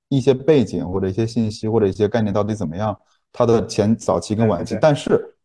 [0.07, 2.97] 一些背景或者一些信息或者一些概念到底怎么样，
[3.33, 4.77] 他的前早期跟晚期。
[4.79, 5.35] 但是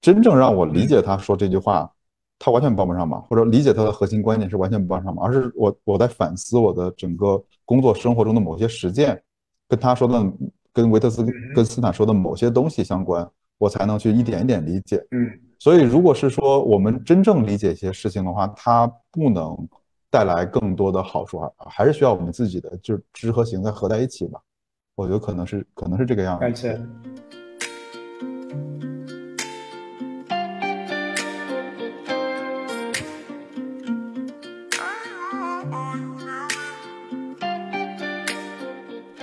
[0.00, 1.92] 真正让我理解他说这句话，
[2.38, 9.22] 他完全帮不上忙，或者理解他的核心观念是完全帮不帮上忙，而是我我在反思我的整个工作生活中的某些实践，
[9.68, 10.32] 跟他说的
[10.72, 13.28] 跟维特斯跟斯坦说的某些东西相关。
[13.58, 15.28] 我才能去一点一点理解，嗯，
[15.58, 19.56] 所以如果是说我们真正理解一些事情的话，它不能
[20.10, 24.40] 带来更多的好处啊，还是需要我们自己的就是知和行再合在一起吧。
[24.94, 26.40] 我觉得可能是可能是这个样子。
[26.40, 26.80] 感谢。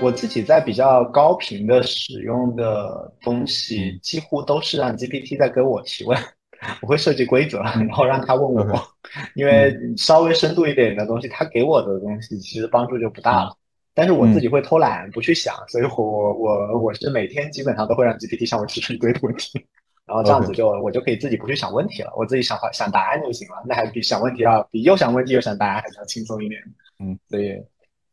[0.02, 6.18] 我自己在比较高频的使用的东西，几乎都是让 GPT 在给我提问。
[6.82, 8.88] 我会设计规则，然后让他问我，
[9.36, 13.56] 因为稍微深度一点的东西，他给我的东西其实帮助就不大了。
[13.94, 19.66] 但是我自己会偷懒不去想，所以我我我是每天基本上都会让 GPT 向我提出一堆问题，
[20.08, 23.56] 然后这样子就我就可以自己不去想问题了，我自己想想答案就行了。
[23.66, 26.62] 那还比想问题要比又想问题又想答案还是要轻松一点。
[27.00, 27.62] 嗯，所以。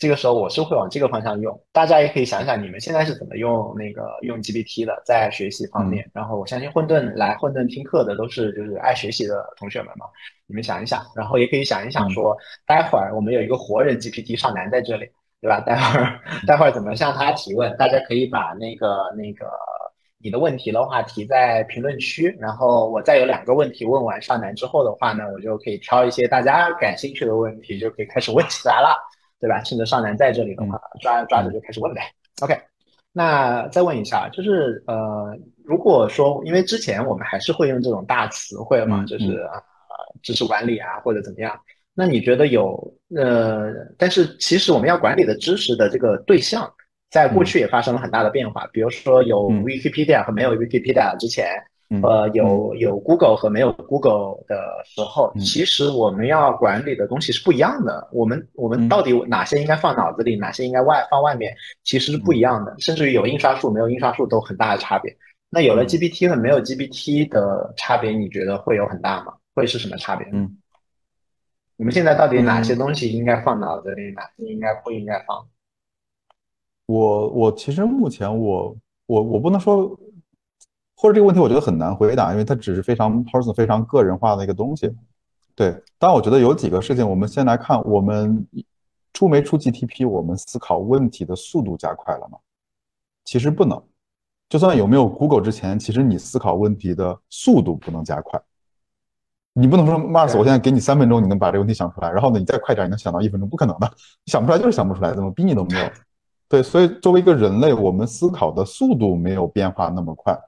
[0.02, 6.10] 这个时候我是会往这个方向用，大家也可以想想你们现在是怎么用那个用 GPT 的，在学习方面。
[6.12, 10.06] 然后我相信混沌来混沌听课的都是就是爱学习的同学们嘛，
[10.48, 12.36] 你们想一想，然后也可以想一想说，
[12.66, 15.08] 待会儿我们有一个活人 GPT 上南在这里，
[15.40, 15.60] 对吧？
[15.60, 17.72] 待会儿待会儿怎么向他提问？
[17.76, 19.46] 大家可以把那个那个
[20.18, 28.98] 你的问题的话提在评论区，然后我再有两个问题问完上南之后的话呢，我就可以挑一些大家感兴趣的问题，就可以开始问起来了。
[29.42, 29.60] 对吧？
[29.62, 32.00] 趁着少男在这里的话，抓抓着就开始问呗。
[32.40, 32.56] OK，
[33.12, 39.58] 那再问一下，就是呃，如果说因为之前我们还是会用这种大词汇嘛，就是啊，
[40.22, 41.58] 知识管理啊或者怎么样，
[41.92, 46.72] 那你觉得有呃，但是其实我们要管理的知识的这个对象，
[47.10, 51.52] 在过去也发生了很大的变化，比如说有 Wikipedia 和没有 Wikipedia 之前。
[52.00, 58.08] 呃，有有 Google 和没有 Google 的时候，其实我们要管理的东西是不一样的。
[58.12, 62.74] 我们我们到底哪些应该放脑子里，哪些应该外放外面，其实是不一样的。
[62.78, 65.14] 甚至于有印刷术没有印刷术都很大的差别。
[65.50, 69.34] 那有了 GPT 和没有 GPT 的差别，你觉得会有很大吗？
[69.54, 70.26] 会是什么差别？
[70.32, 70.56] 嗯，
[71.76, 75.46] 你们现在到底哪些东西应该放脑子里，哪些应该不应该放？
[76.86, 78.74] 我我其实目前我
[79.06, 79.98] 我我不能说。
[81.02, 84.88] 或者这个问题我觉得很难回答，因为它只是非常 personal、非常个人化的一个东西。
[85.56, 88.46] 对，但我觉得有几个事情，我们先来看，我们
[89.12, 92.38] 出没出 GTP，我们思考问题的速度加快了吗？
[93.24, 93.82] 其实不能。
[94.48, 98.40] 就算有没有 Google 之前，其实你思考问题的速度不能加快。
[99.54, 103.90] 你不能说 Mars，我现在给你三分钟，你能把这个问题想出来，然后呢，你再快点，你能想到一分钟，不可能的，
[104.26, 105.90] 想不出来就是想不出来，怎么逼你都没有。
[106.48, 110.38] 对，所以作为一个人类，我们思考的速度没有变化那么快。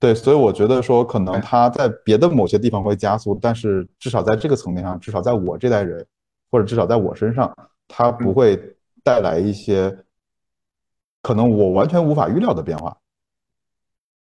[0.00, 6.04] 对，所以我觉得说，可能它在别的某些地方会加速，但是至少在这个层面上，至少在我这代人，
[6.50, 7.54] 或者至少在我身上，
[7.86, 8.58] 它不会
[9.04, 9.94] 带来一些
[11.20, 12.96] 可能我完全无法预料的变化。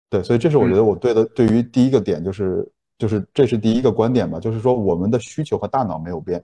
[0.08, 2.64] 对，所以这是我觉得我对的，对于第一个点就是
[2.96, 6.40] 就是这是第一个观点吧，就是说我们的需求和大脑没有变，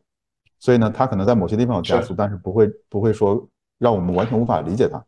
[0.58, 3.48] 所以呢，它可能在某些地方有加速，但是不会不会说
[3.78, 5.00] 让我们完全无法理解它，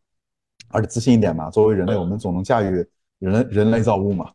[0.68, 2.88] 而且自信一点嘛，作为人类，我们总能驾驭。
[3.30, 4.30] 人人类造物嘛，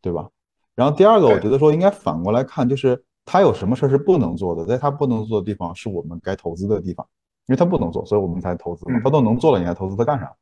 [0.00, 0.28] 对吧？
[0.74, 7.06] 然后第二个，我觉得说应该反过来看，就是他有什么事儿是不能做的，在他不能做的地方，是我们该投资的地方，
[7.46, 9.00] 因为他不能做，所以我们才投资嘛。
[9.04, 10.32] 他都能做了，你还投资他干啥？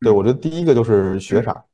[0.00, 1.64] 对我觉得第一个就是学啥，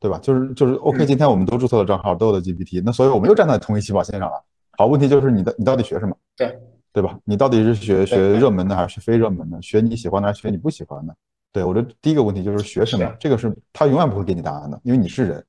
[0.00, 0.18] 对吧？
[0.18, 4.44] 就是就是 OK，今天我们都注册了账号，都有了 GPT，那所以我们又站在同一起跑线上了。
[4.72, 6.16] 好，问题就是你的你到底学什么？
[6.36, 6.56] 对
[6.92, 7.18] 对吧？
[7.24, 9.60] 你到底是学学热门的还是学非热门的？
[9.60, 11.16] 学你喜欢的还是学你不喜欢的？
[11.50, 15.44] 对我觉得第一个问题就是学什么，这个是他永远不会给你答案的，因为你是人，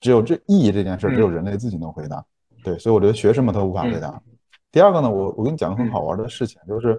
[0.00, 2.24] 只有这意义这件事，只有人类自己能回答。
[2.64, 4.20] 对，所以我觉得学什么他无法回答。
[4.70, 6.98] 第二个呢，我我跟你讲个很好玩的事情，就是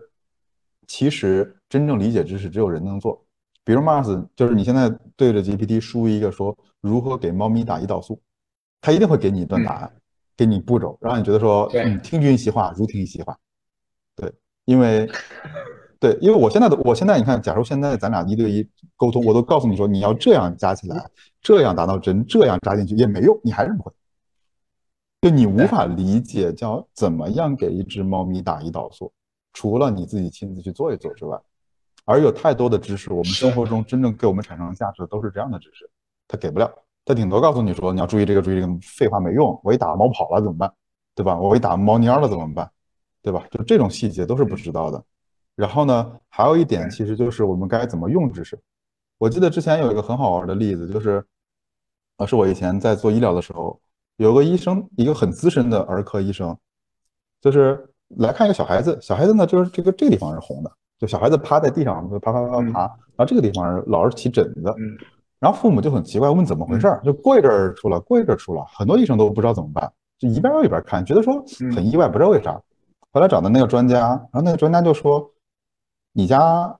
[0.88, 3.24] 其实真正理解知识只有人能做。
[3.63, 8.21] 比如 Mars，就是你现在对着 GPT 输一个说如何给猫咪打胰岛素，
[8.82, 9.93] 它一定会给你一段答案，
[10.36, 13.38] 给你步骤，让你觉得说嗯听君一席话，如听一席话。
[14.15, 14.32] 对，
[14.65, 15.09] 因为。
[16.03, 21.09] 对，因为我现在的我现在你看，假如现在咱俩一对一沟通，我都告诉你说你要这样加起来，
[21.41, 23.91] 这样达到针，这样扎进去也没用，你还是不会。
[25.21, 29.13] 就你无法理解叫怎么样给一只猫咪打胰岛素，
[29.53, 31.39] 除了你自己亲自去做一做之外，
[32.03, 35.89] 而有太多的知识，我们生活中真正给我们产生价值的都是这样的知识，
[36.27, 36.69] 它给不了，
[37.05, 40.69] 它顶多告诉你说你要注意这个注意这个，废话没用，我一打猫跑了怎么办？
[41.15, 41.39] 对吧？
[41.39, 42.69] 我一打猫蔫了怎么办？
[43.21, 43.47] 对吧？
[43.49, 45.01] 就这种细节都是不知道的。
[45.55, 48.59] 然后呢，还有一点，其实就是我们该怎么用知识。
[49.19, 51.23] 我记得之前有一个很好玩的例子，就是，
[52.17, 53.79] 呃，是我以前在做医疗的时候，
[54.17, 56.57] 有个医生，一个很资深的儿科医生，
[57.39, 57.87] 就是
[58.17, 58.97] 来看一个小孩子。
[58.99, 64.75] 小孩子呢，就是这个这个地方是红的，就小孩子趴在地上，就爬爬爬爬爬，然后这个地方老是起疹子。
[65.39, 71.43] 然后父母就很奇怪，问怎么回事儿，就过一阵儿出了，过一阵儿出了，很多医生都不知道怎么办，就一边儿一边看，觉得说
[71.75, 72.59] 很意外，不知道为啥。
[73.11, 75.29] 后来找的那个专家，然后那个专家就说。
[76.14, 76.80] 你家，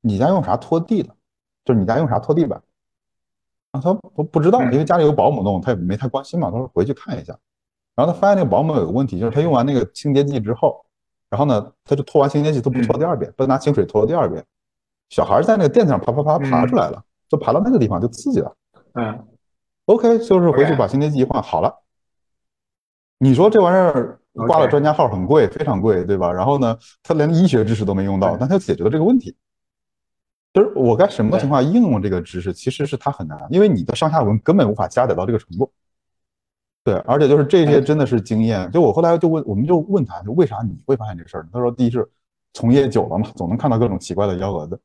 [0.00, 1.14] 你家用啥拖地的？
[1.64, 2.60] 就是你家用啥拖地板？
[3.70, 6.50] 啊，他不不知道，因为家里有保姆弄，他也没太关心嘛。
[6.50, 7.38] 他说回去看一下，
[7.94, 10.84] 然后他发现那个保姆有个问题，就是他用完那个清洁剂之后，
[11.30, 14.44] 然后呢，他就拖完清洁剂都不拖第二遍，不拿清水拖第二遍。
[15.08, 18.54] 小孩在那个垫子上爬爬爬爬出来了，就爬到那个地方就刺激了。
[18.94, 19.26] 嗯
[19.86, 21.82] ，OK，就是回去把清洁剂一换好了。
[23.18, 26.32] 你说这玩意儿挂了专家号很贵，非常贵，对吧？
[26.32, 29.36] 然后呢，他连医学知识都没用到，但他解决了这个问题。
[30.54, 35.70] 就是我该什么情况应用这个知识，其实是它很难，因为你的上下文根本无法加载到这个程度。
[36.84, 38.70] 对，而且就是这些真的是经验。
[38.70, 41.48] 就我后来就问，我们就问他，就为啥你会发现这事儿？
[41.52, 42.06] 他说，第一是
[42.52, 44.78] 从业久了嘛，总能看到各种奇怪的幺蛾子。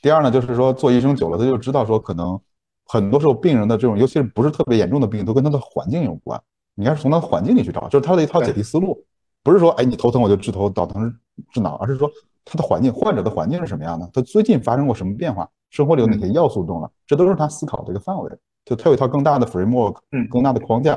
[0.00, 2.38] 第二呢，就是说做医生久了，他就知道说，可能
[2.86, 6.40] 很多时候病人的这种，尤其是不是特别严重的病，都跟他的环境有关。
[6.74, 9.04] 你要是从他的环境里去找，就是他的一套解题思路，
[9.42, 11.14] 不是说哎你头疼我就治头，脑疼
[11.52, 12.10] 治脑，而是说
[12.44, 14.08] 他的环境，患者的环境是什么样的？
[14.12, 15.48] 他最近发生过什么变化？
[15.70, 16.90] 生活里有哪些要素动了？
[17.06, 18.30] 这都是他思考的一个范围。
[18.64, 20.96] 就他有一套更大的 framework，嗯，更大的框架。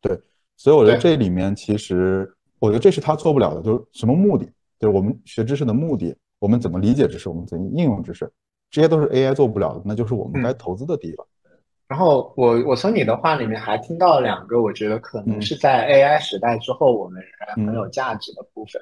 [0.00, 0.20] 对，
[0.56, 4.44] 所以我觉得这里面其实，我觉得这是他做不了的，就是什么目的？
[4.78, 8.30] 就是我们学知识的目的，我们怎么理解知识，我们怎么应用知识，
[8.70, 11.26] 这些都是 AI 做不了的，那就是我们该投资的地方。
[11.88, 18.80] 然后我我从你的话里面还听到了两个，我觉得可能是在 AI 时代之后，我们仍然很有价值的部分。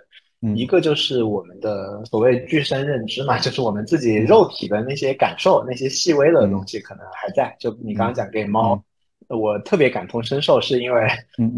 [0.54, 7.56] 一个就是我们的所谓具身认知嘛，就是我们自己肉体的那些感受，那些细微的东西可能还在。
[7.58, 8.82] 就你刚刚讲给猫。
[9.28, 11.06] 我特别感同身受，是因为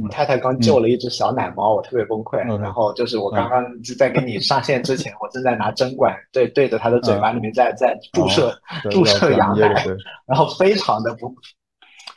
[0.03, 2.39] 我太太刚救了一只小奶猫，我特别崩溃。
[2.61, 3.65] 然后就是我刚刚
[3.99, 8.57] 在跟你上线之前，我正在拿针管对对着它的嘴巴里面在在注射
[8.91, 9.85] 注射羊奶，
[10.27, 11.35] 然后非常的不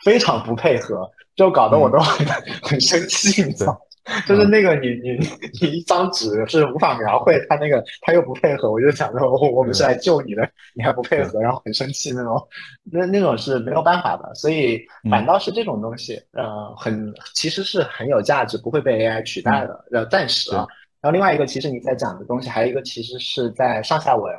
[0.04, 2.26] 非常不配合，就搞得我都很
[2.64, 3.80] 很生气，你知道。
[4.28, 5.18] 就是那个你你
[5.62, 12.47] 你一张纸是无法描绘他那个他又不配合，我就想着我们是来救你的，你还不配合，然后很生气那种，
[12.91, 14.34] 那那种是没有办法的。
[14.36, 20.68] 所以反倒是这种东西，呃，很其实是很有价值，不会被 AI 取代的，呃，暂时啊。
[21.01, 24.34] 然后另外一个，其实你在讲的东西，还有一个其实是在上下文，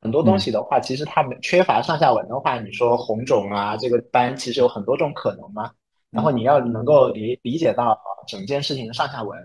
[0.00, 5.70] 很多东西的话，其实它缺乏上下文的话，你说红肿啊，这个斑其实有很多种可能嘛。
[6.10, 9.38] 然后你要能够理理解到整件事情的上下文，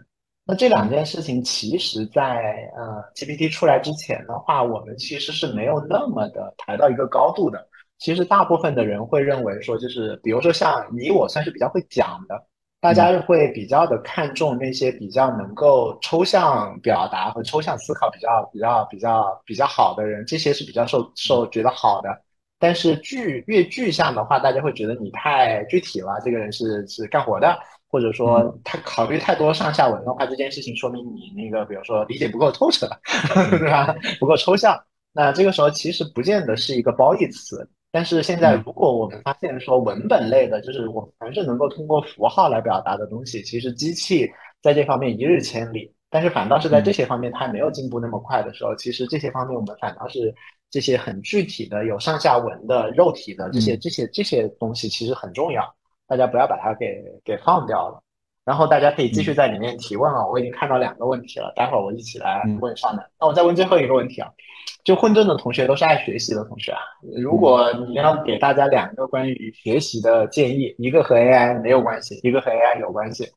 [0.46, 7.68] 那这两件事情其实，在呃 GPT 出来之前的话，我们其实是没有那么的抬到一个高度的。
[8.00, 12.36] 其实大部分的人会认为说，就是比如说像你我算是比较会讲的，
[12.82, 22.10] 大家会比较的看重那些比较能够抽象表达和抽象思考比较比较比较比较好的人，这些是比较受受觉得好的。
[22.64, 26.18] 但是具越具象的话，大家会觉得你太具体了。
[26.24, 27.60] 这个人是是干活的，
[27.90, 32.88] 或者说他考虑太多上下文的话，这件事情说明你那个，比如说理解不够透彻，
[33.60, 33.94] 对吧？
[34.18, 34.82] 不够抽象。
[35.12, 37.70] 那这个时候其实不见得是一个褒义词。
[37.92, 44.26] 但是现在如果我们发现说文本类的，就是我们还是能够通过符号来表达的东西，其实机器
[44.62, 45.94] 在这方面一日千里。
[46.10, 50.34] 但是反倒是在这些方面它还没有进步那么快的时候，其实这些方面我们反倒是。
[50.74, 55.64] 这些很具体的、有上下文的、肉体的这些、这些、这些东西其实很重要，
[56.08, 58.02] 大家不要把它给给放掉了。
[58.44, 63.06] 然后大家可以继续在里面提问啊，我已经看到两个问题了，待会儿我一起来问上面。
[63.20, 64.28] 那我再问最后一个问题啊，
[64.84, 66.80] 就混沌的同学都是爱学习的同学啊，
[67.22, 73.32] 如果你要给大家两个关于学习的建议，一个和 AI 没有关系，一个和 AI 有关系，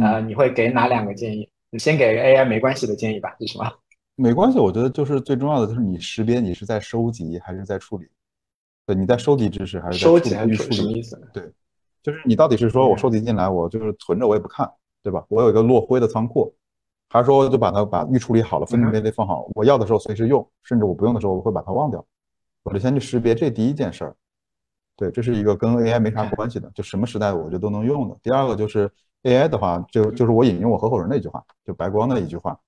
[0.00, 1.50] 呃，你会给哪两个建议？
[1.70, 3.70] 你先给 AI 没关系的建议吧，是什么？
[4.20, 8.08] 没关系，我觉得就是最重要的就是你识别你是在收集还是在处理，
[8.84, 10.74] 对，你在收集知识还是收集还是处理？
[10.74, 11.30] 什么意思？
[11.32, 11.52] 对，
[12.02, 14.68] 就是你到底是说我收集进来，我就是存着我也不看，
[15.04, 15.24] 对吧？
[15.28, 16.52] 我有一个落灰的仓库，
[17.08, 22.04] 还是说就把它把预处理好了，分门别类放好，我要的时候随时用，甚至我不用的时候我会把它忘掉。
[22.64, 24.16] 我就先去识别这第一件事儿，
[24.96, 28.16] 对，这是一个跟 AI 没啥关系的，就什么时代我觉得都能用的。
[28.20, 28.90] 第二个就是
[29.22, 32.58] AI 的话，就就是我引用我合伙人的一句话，就白光的一句话。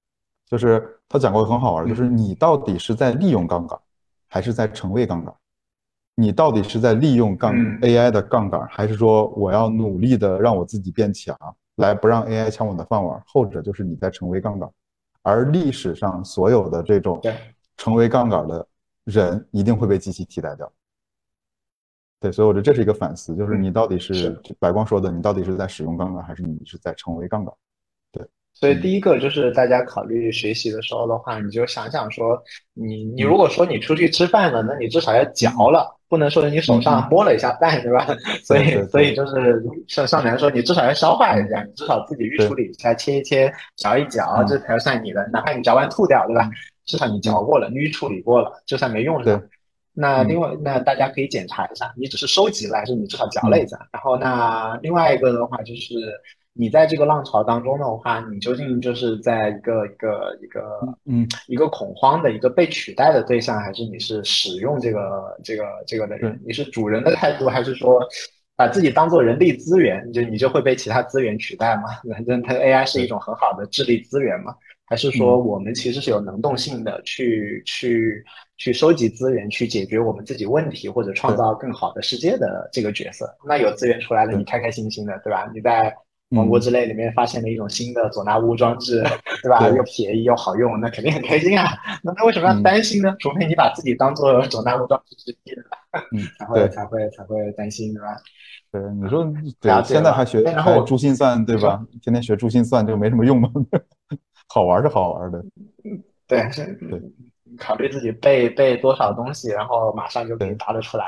[0.50, 3.78] 就是他讲过很好玩，就是你到底是在利用杠杆，
[4.26, 5.32] 还是在成为杠杆？
[6.16, 11.38] 你到底是在利用杠 AI 的杠杆，还是说我要努力的让我自己变强，
[11.76, 13.22] 来不让 AI 抢我的饭碗？
[13.24, 14.68] 后者就是你在成为杠杆，
[15.22, 17.22] 而历史上所有的这种
[17.76, 18.66] 成为杠杆的
[19.04, 20.70] 人，一定会被机器替代掉。
[22.18, 27.54] 对，所以我觉得这是一个反思，就是你到底是白光说的，你到底是在使用杠杆，还是你是在成为杠杆？
[28.52, 32.38] 所以第一个就是大家考虑学习的时候的话，你就想想说，
[32.74, 38.06] 你你如果说你出去吃饭了，那你至少要嚼了，不能说你手上摸了一下饭， 对吧？
[38.44, 45.26] 所以所以就是像上面说，你至少要消化一下，你至少自己预处理一下，切一切，嚼一嚼，这才算你的。
[45.32, 46.50] 哪怕你嚼完吐掉，对吧？
[46.84, 49.42] 至少你嚼过了，你预处理过了，就算没用上。
[49.94, 53.78] 那另外，那大家可以检查一下，你只是收集了，还是你至少嚼了一下？
[53.90, 55.94] 然后那另外一个的话就是。
[56.52, 60.62] 你在这个浪潮当中的话，你究竟就是在一个一个一个
[61.06, 66.38] 嗯一个恐慌的一个被取代的对象，还是你是使用这个这个这个的人？
[66.44, 68.00] 你是主人的态度，还是说
[68.56, 71.84] 把自己当做人力资源，就你就会被其他资源取代吗？
[72.12, 74.54] 反正它 AI 是一种很好的智力资源嘛？
[74.86, 78.24] 还是说我们其实是有能动性的，去去
[78.56, 83.32] 去收集资源，去解决我们自己问题，或者创造更好的世界的这个角色？
[83.46, 85.48] 那有资源出来了，你开开心心的，对吧？
[85.54, 85.94] 你在。
[86.36, 89.02] 王国之泪里面发现了一种新的佐纳乌装置，
[89.42, 89.68] 对吧？
[89.70, 91.76] 又便宜又好用，那肯定很开心啊。
[92.04, 93.14] 那那为什么要担心呢？
[93.18, 95.52] 除非你把自己当做佐纳乌装置之一，
[96.16, 98.16] 嗯， 才会才会才会担心，对吧？
[98.70, 99.24] 对，你说
[99.60, 101.84] 对，现在还学然后珠心算，对吧？
[102.00, 103.50] 天天学珠心算就没什么用吗？
[104.48, 105.44] 好玩是好玩的，
[106.28, 107.02] 对，对，
[107.58, 111.04] 考虑自己背背多少东西，然后马上就可以答得出来，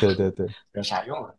[0.00, 1.30] 对对对，有啥用啊？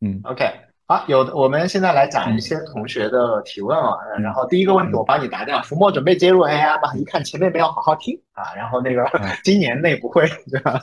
[0.00, 0.44] 嗯，OK。
[0.86, 3.96] 好，有的，我们现在来讲一些同学的提问啊。
[4.20, 5.62] 然后第一个问题我帮你答掉。
[5.62, 6.94] 福墨准备接入 AI 吗？
[6.94, 8.52] 一看前面没有好好听啊。
[8.54, 9.02] 然后那个
[9.42, 10.78] 今年内不会，对吧？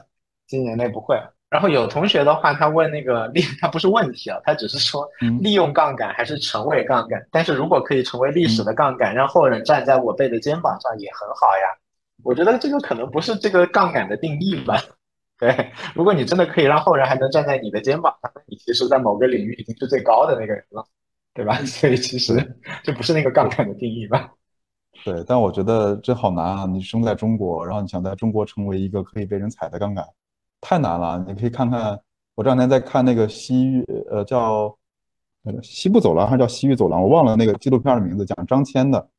[0.48, 1.16] 今年内不会。
[1.52, 5.08] 然后有同学的话，他问那个利，他不是问题啊，他只是说
[5.40, 7.24] 利用杠杆还是成为杠杆。
[7.30, 11.78] 但是如果可以成为历史的杠杆，让后人站在我辈的肩膀上也很好呀。
[12.24, 14.82] 我觉得这个可能不是这个杠杆的定义吧。
[15.42, 20.86] 对， 如果你真的可以让后人还能站在你的肩膀上，你其实，在某个领域已经是最高的那个人了，
[21.34, 21.56] 对吧？
[21.66, 22.36] 所以其实
[22.84, 24.32] 这不是那个杠杆的定义吧？
[25.04, 26.66] 对，但我觉得这好难啊！
[26.68, 30.06] 你生在中国，然后你想在中国成为一个可以被人踩的杠杆，
[30.62, 31.26] 太难了。
[31.28, 32.00] 你可以看看，
[32.36, 34.78] 我这两天在看那个西域，呃，叫
[35.64, 37.02] 西部走廊还是叫西域走廊？
[37.02, 39.10] 我忘了那个纪录片的名字，讲张骞的。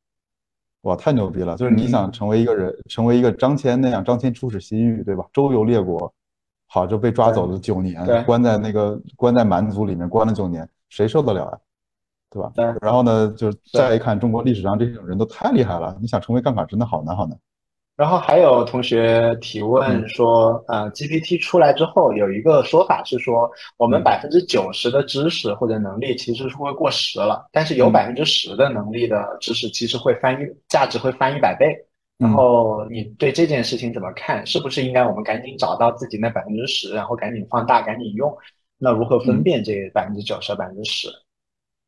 [0.82, 1.56] 哇，太牛逼了！
[1.56, 5.24] 就是你想成为一个人，成为一个张骞那样，张骞出使西域，对吧？
[5.32, 6.12] 周游列国，
[6.66, 11.58] 好就被抓走了九年，关在那个关在蛮族里面关了九年，谁受得了呀？
[12.28, 12.52] 对吧？
[12.80, 17.38] 然后呢，就是再一看中国历史上这种人都太厉害了，你想成为杠杆真的好难好难。
[18.02, 31.76] 然后还有同学提问说，呃，GPT 出来之后，有一个说法是说，我们百分之九十的知识或者能力其实是会过时了，但是有百分之十的能力的知识其实会翻一价值会翻一百倍。
[32.18, 34.44] 然后你对这件事情怎么看？
[34.44, 38.36] 是不是应该我们赶紧找到自己那百分之十，然后赶紧放大，赶紧用？
[38.78, 41.06] 那如何分辨这百分之九十、百分之十？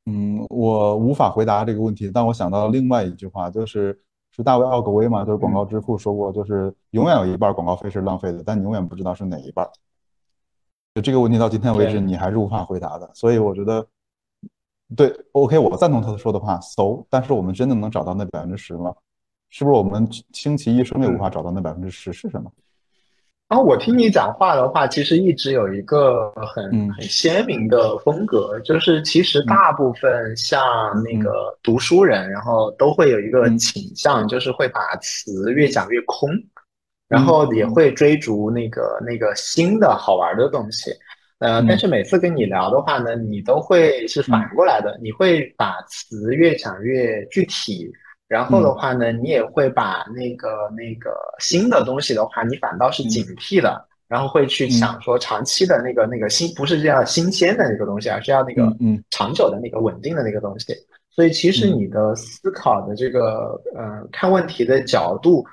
[0.07, 4.01] 嗯，我无法回答这个问题，但我想到另外一句话，就是。
[4.35, 5.25] 是大卫奥格威嘛？
[5.25, 9.69] 就是广告之父说过，就是永远有一半广告费是浪费的，但你永远不知道是哪一半。
[10.93, 13.09] 就这个问题到今天为止，你还是无法回答的。
[13.15, 13.87] 所以我觉得，
[14.97, 18.93] 对，OK，我赞同他说的话，so，但是我们真的能找到那百分之十吗？
[19.51, 22.51] 是不是我们倾其一生也无法找到那百分之十是什么？
[23.47, 30.61] 然后我听你讲话的话，其实一直有一个很很鲜明的风格，就是其实大部分像
[31.05, 36.31] 那个读书人，然后都会有一个倾向，就是会把词越讲越空，
[37.07, 40.91] 然后也会追逐那个那个新的好玩的东西。
[41.39, 47.93] 呃，但是每次跟你聊的话呢，你都会是反过来的，你会把词越讲越具体。
[48.29, 60.75] 然后的话呢，你也会把那个那个新的东西的话，你反倒是警惕的，然后会去想说长期的那个那个新不是这样新鲜的那个东西，而是要那个嗯长久的那个稳定的那个东西。
[61.11, 65.45] 所以其实你的思考的这个呃看问题的角度。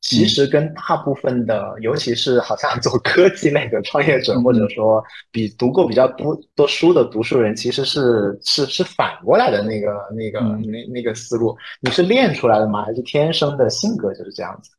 [0.00, 11.54] 其实跟大部分的，尤其是好像做科技类的创业者，或者说比读过比较多多书的读书人，其实是是是反过来的那个那个那那个思路。
[11.80, 12.82] 你是练出来的吗？
[12.82, 14.70] 还是天生的性格就是这样子？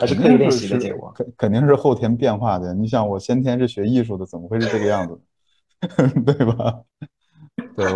[0.00, 1.12] 还是刻意练习的结果？
[1.14, 2.74] 肯肯定是后天变化的。
[2.74, 5.20] 你想，我先天是学艺术的，怎么会是这个样子？
[6.26, 6.74] 对吧？
[7.76, 7.86] 对。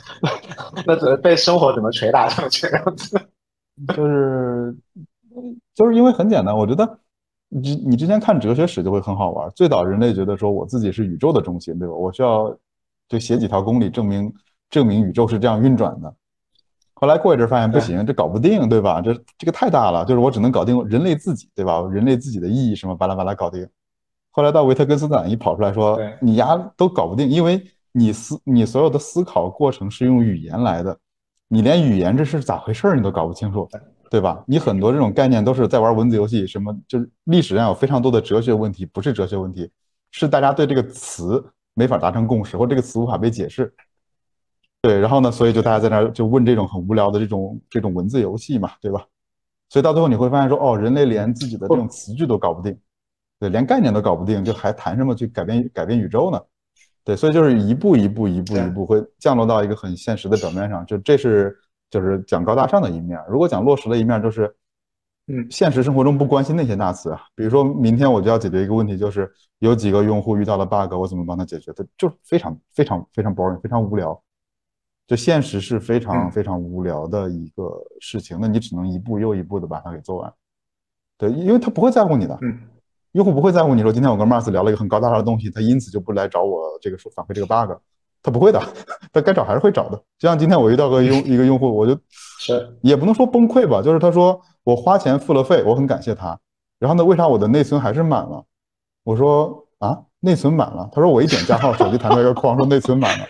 [0.86, 3.20] 那怎么被生活怎么捶打成这样子？
[3.94, 4.74] 就是。
[5.74, 6.98] 就是因为很简单，我觉得
[7.48, 9.50] 你你之前看哲学史就会很好玩。
[9.56, 11.94] 最早人类觉得说我自己是宇宙的中心，对吧？
[11.94, 12.56] 我需要
[13.08, 14.32] 就写几条公理证明
[14.68, 16.14] 证明宇宙是这样运转的。
[16.94, 19.00] 后来过一阵发现不行，这搞不定，对吧？
[19.00, 21.80] 这这个太大了，就是我只能搞定人类自己，对吧？
[21.90, 23.66] 人类自己的意义什么巴拉巴拉搞定。
[24.30, 27.60] 后来到维特根斯坦一跑出来说，你丫都搞不定，因为
[27.92, 30.96] 你思你所有的思考过程是用语言来的，
[31.48, 33.66] 你连语言这是咋回事你都搞不清楚。
[34.10, 34.42] 对吧？
[34.44, 39.70] 你很多这种概念都是在玩文字游戏，什么就是历史上有非常多的哲学问题，不是哲学问题，
[40.10, 41.42] 是大家对这个词
[41.74, 43.72] 没法达成共识，或这个词无法被解释。
[44.82, 49.06] 对，然后呢，所以就大家在那儿就问这种很无聊的这种这种文字游戏嘛，对吧？
[49.68, 52.76] 所以到最后你会发现说，哦，人类连自己的这种词句都搞不定，
[53.38, 56.40] 对，连概念都搞不定，就还谈什么去改变改变宇宙呢？
[57.04, 61.56] 对，所以就是一步一步一步一步会降落到一个很现实的表面上，就这是。
[61.90, 64.54] 就是讲高大上的一面，如果讲落实的一面，就是
[65.26, 71.72] 嗯，现实生活中不关心那些大词啊，比如说明天我就要解决一个问题，就是有几个用户遇到了 bug，我怎么帮他解决？
[71.72, 74.20] 他就非常非常非常 boring，非常无聊。
[75.06, 80.32] 就现实是非常非常无聊的一个事情，那你只能一步又一步的把它给做完。
[81.18, 82.58] 对，因为他不会在乎你的，嗯，
[83.12, 87.76] 用户不会在乎你说今天我跟 Mars 聊了一个很高大上的东西，他因此就不来找我这个说反馈这个 bug，
[88.22, 88.60] 他不会的，
[89.12, 89.96] 他该找还是会找的。
[90.18, 91.98] 就像今天我遇到个用一个用户，我就
[92.38, 96.38] 是也不能说崩溃吧，就是他说我花钱付了费，我很感谢他，
[96.78, 98.44] 然后呢，为啥我的内存还是满了？
[99.04, 100.88] 我说啊，内存满了。
[100.92, 103.26] 他说我一点加号，手机弹出来一个框说内存满了。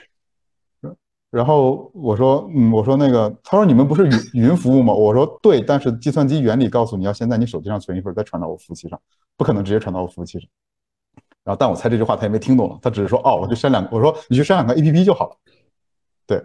[1.30, 4.93] 然后我说，嗯，我说那个，他说你们不是云云服务吗？
[4.93, 9.01] 我说对，但是计算机原理告诉你要先在你手机上存一份，再传到我服务器上，
[9.36, 10.49] 不可能直接传到我服务器上。
[11.45, 15.36] 然后，但我猜这句话他也没听懂了，他只是说，哦，我去删两个，我说你去删两个 A P P 就好了。
[16.26, 16.43] 对，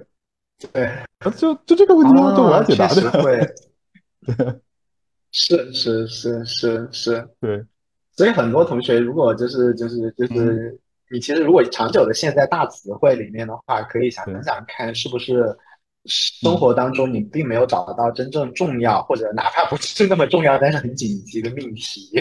[0.72, 0.92] 对，
[1.38, 2.36] 就就这个问题吗？
[2.36, 3.12] 就我要解答的。
[3.24, 3.38] 会，
[4.26, 4.62] 对，
[5.32, 7.66] 是是是是是，对。
[8.12, 10.80] 所以很多同学如果就是就是就是。
[11.12, 15.56] 你其实如果长久的陷在大词汇里面的话，可以想想看，是不是
[16.08, 22.12] 生活当中你并没有找到真正重要，或者哪怕不是那么重要，但是很紧急的命题，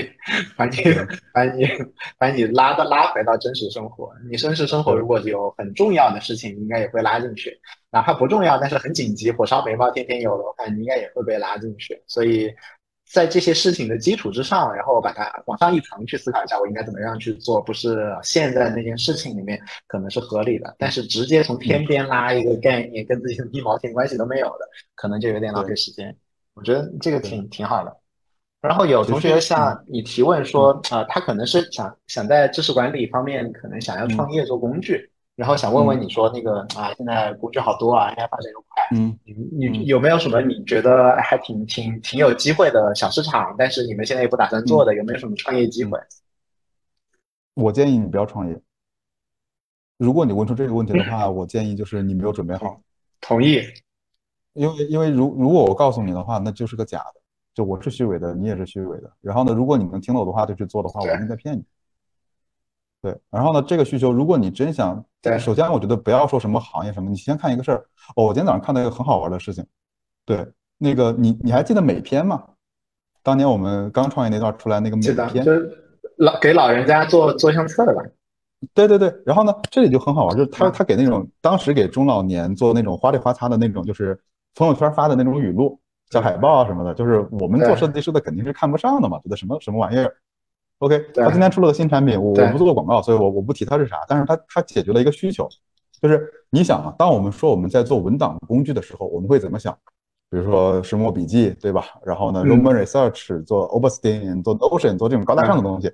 [0.57, 0.77] 把你
[1.33, 1.69] 把你
[2.19, 4.13] 把你拉到拉回到真实生活。
[4.31, 7.51] 你真实生活如果有很重要的事情，应该也会拉进去；
[7.91, 12.03] 哪怕不重要，但是很紧急，火烧眉毛天天有的话，你应该也会被拉进去。
[12.07, 12.51] 所以。
[13.07, 17.61] 在这些事情的基础之上，然后把它往上一层去思考一下，我应该怎么样去做？
[17.61, 26.17] 不是现在那件事情里面可能是合理的，但是直接从天边拉一个概念，跟自己一毛钱关系都没有的，可能就有点浪费时间。
[26.55, 27.97] 我觉得这个挺挺好的。
[28.61, 35.11] 然后有同学向你提问说，啊，他可能是想想在知识管理方面，可能想要创业做工具。
[35.37, 43.55] 然后想问问你说那个啊，现在工具好多啊应该发展又快，嗯，你你有没有什么你觉得还挺挺挺有机会的小市场？
[43.59, 45.99] 但是你们现在也不打算做的，有没有什么创业机会？
[47.55, 48.61] 我建议你不要创业。
[49.97, 52.81] 如果你问出这个问题的话， 我建议就是你没有准备好。
[53.21, 53.63] 同意。
[54.55, 57.21] 因为因为如如果我告诉你的话，那就是个假的，
[57.55, 59.13] 就我是虚伪的，你也是虚伪的。
[59.21, 61.65] 然后呢，如果你能听了我的话就去做的话，我一定在骗你。
[63.05, 67.85] 对，然后呢，这个需求，如果你真想，对，首先我觉得不要说什么行业什么，你先看一个事儿。
[68.17, 69.63] 哦，我今天早上看到一个很好玩的事情，
[70.25, 72.43] 对，那个你你还记得美篇吗？
[73.23, 75.71] 当年我们刚创业那段出来那个美篇，就是
[76.17, 78.01] 老给老人家做做相册的吧？
[78.73, 84.19] 对对对，然后呢，这里就很好玩，就是他他给那种当时给中老年做那种花里花擦的那种，就是
[84.55, 85.79] 朋友圈发的那种语录、
[86.09, 90.11] 小海报啊什么的，就是我们做设计师的肯定是看不上的嘛，觉得什么什么玩意儿。
[90.79, 95.49] OK，他今天出了个新产品，我我不做广告，所以我我不提它是啥，但是它它解决了一个需求，
[96.01, 99.73] 就是你想啊，当我们说我们在做文档工具的时候，我们会怎么想？
[100.31, 101.85] 比如说石墨笔记，对吧？
[102.05, 105.93] 然后呢，Roman Research 做 o b e r s t e i n 做 Ocean 做这种高大上的东西，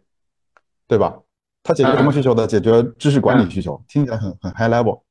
[0.88, 1.14] 对吧？
[1.62, 2.46] 它解决什么需求的？
[2.46, 5.02] 解决知识管理需求，听起来很很 high level。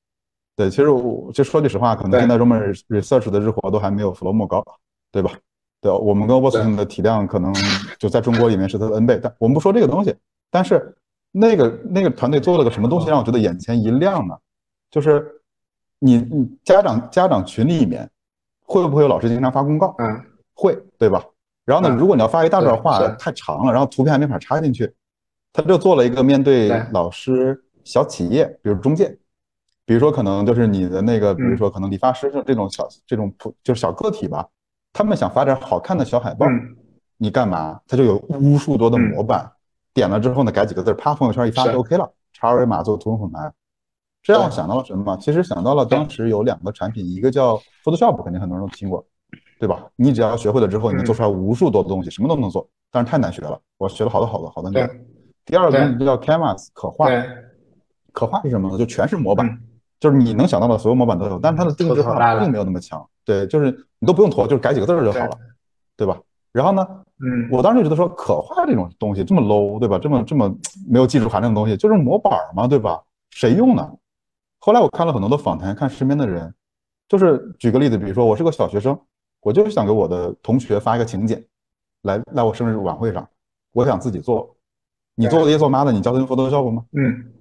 [0.56, 4.66] 对，其实我就说句实话，可能现在 Roman Research 的日活都还没有 Flomo 高，
[5.12, 5.32] 对吧？
[5.82, 7.54] 对，我们跟 e e i n 的体量可能。
[7.98, 10.16] 就在中国里面是它的 N 倍，但我们不说这个东西。
[10.50, 10.96] 但是
[11.32, 14.34] 那个那个团队做了个什么东西，让我觉得眼前一亮呢？
[14.90, 15.30] 就是
[16.00, 18.10] 你你家长家长群里面
[18.64, 19.94] 会不会有老师经常发公告？
[20.00, 20.24] 嗯，
[20.54, 21.22] 会，对吧？
[21.66, 24.92] 然后呢，如果你要发一大段话太长了，然后图片还没法插进去，
[25.52, 29.16] 他就做了一个面对老师小企业，比如中介，
[29.86, 34.48] 比如说可能就是你的那个，比如说可能理发师这这种小这种普就是小个体吧，
[34.94, 36.46] 他们想发点好看的小海报。
[37.22, 37.78] 你干嘛？
[37.86, 39.46] 他就有无数多的模板，
[39.94, 42.10] 点了之后呢，改几个字，啪，朋友圈一发就 OK 了。
[42.32, 43.52] 插二维码做图文混排，
[44.24, 45.18] 这让我想到了什么？
[45.18, 49.06] 其实想到了当时有两个产品，一个叫 Photoshop，肯定很多人都听过，
[49.60, 49.86] 对吧？
[49.98, 53.60] 你只要学会了之后，你能做出来无数多的东西，什么都能做，但是太难学了。
[53.78, 54.90] 我学了好多好多好多年。
[55.46, 57.10] 第二个东西叫 Canvas，可画。
[58.14, 58.78] 可画是什么呢？
[58.78, 59.60] 就全是模板，
[60.00, 63.06] 就是你能想到的所有模板都有，但是它的定制化并没有那么强。
[63.30, 63.70] 对，就是
[64.00, 65.38] 你都不用拖，就是改几个字就好了，
[65.96, 66.20] 对吧？
[66.52, 66.84] 然后呢？
[67.22, 70.00] 嗯，我当时就觉得说，可画这种东西这么 low，对吧？
[70.00, 70.52] 这么这么
[70.90, 73.00] 没有技术含量的东西，就是模板嘛，对吧？
[73.30, 73.88] 谁用呢？
[74.58, 76.52] 后来我看了很多的访谈，看身边的人，
[77.08, 79.00] 就是举个例子，比如说我是个小学生，
[79.42, 81.46] 我就是想给我的同学发一个请柬，
[82.02, 83.28] 来来我生日晚会上，
[83.74, 84.56] 我想自己做。
[85.14, 86.84] 你做爹做妈的，你教他用 Photoshop 吗？
[86.94, 87.32] 嗯，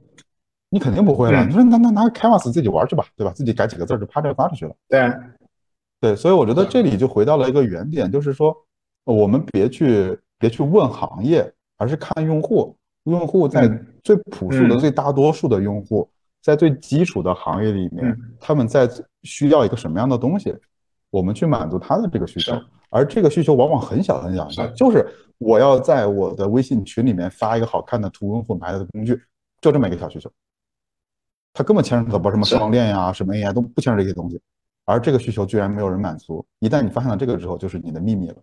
[0.69, 1.47] 你肯定不会了。
[1.47, 3.33] 你说那那拿 Canvas 自己玩去吧，对吧？
[3.33, 4.75] 自己改几个字就啪就发出去了。
[4.89, 5.01] 对，
[6.01, 8.57] 对，所以我觉得这里就回到了一个原点，就是说。
[9.05, 12.77] 我们别去别去问行业，而是看用户。
[13.05, 13.67] 用户在
[14.05, 16.07] 最朴素的、最大多数的用户，
[16.43, 18.87] 在最基础的行业里面，他们在
[19.23, 20.55] 需要一个什么样的东西？
[21.09, 22.53] 我们去满足他的这个需求，
[22.91, 25.09] 而这个需求往往很小很小很小，就是
[25.39, 29.19] 我要在我的微信群里面发一个好看的图文混排的工具，
[29.63, 30.31] 就这么一个小需求。
[31.55, 34.39] 他根本牵扯不什么双链呀、什么 AI 都不牵扯这些东西，
[34.89, 36.45] 而这个需求居然没有人满足。
[36.61, 38.37] 一旦你发现了这个之后，就是你的秘密了。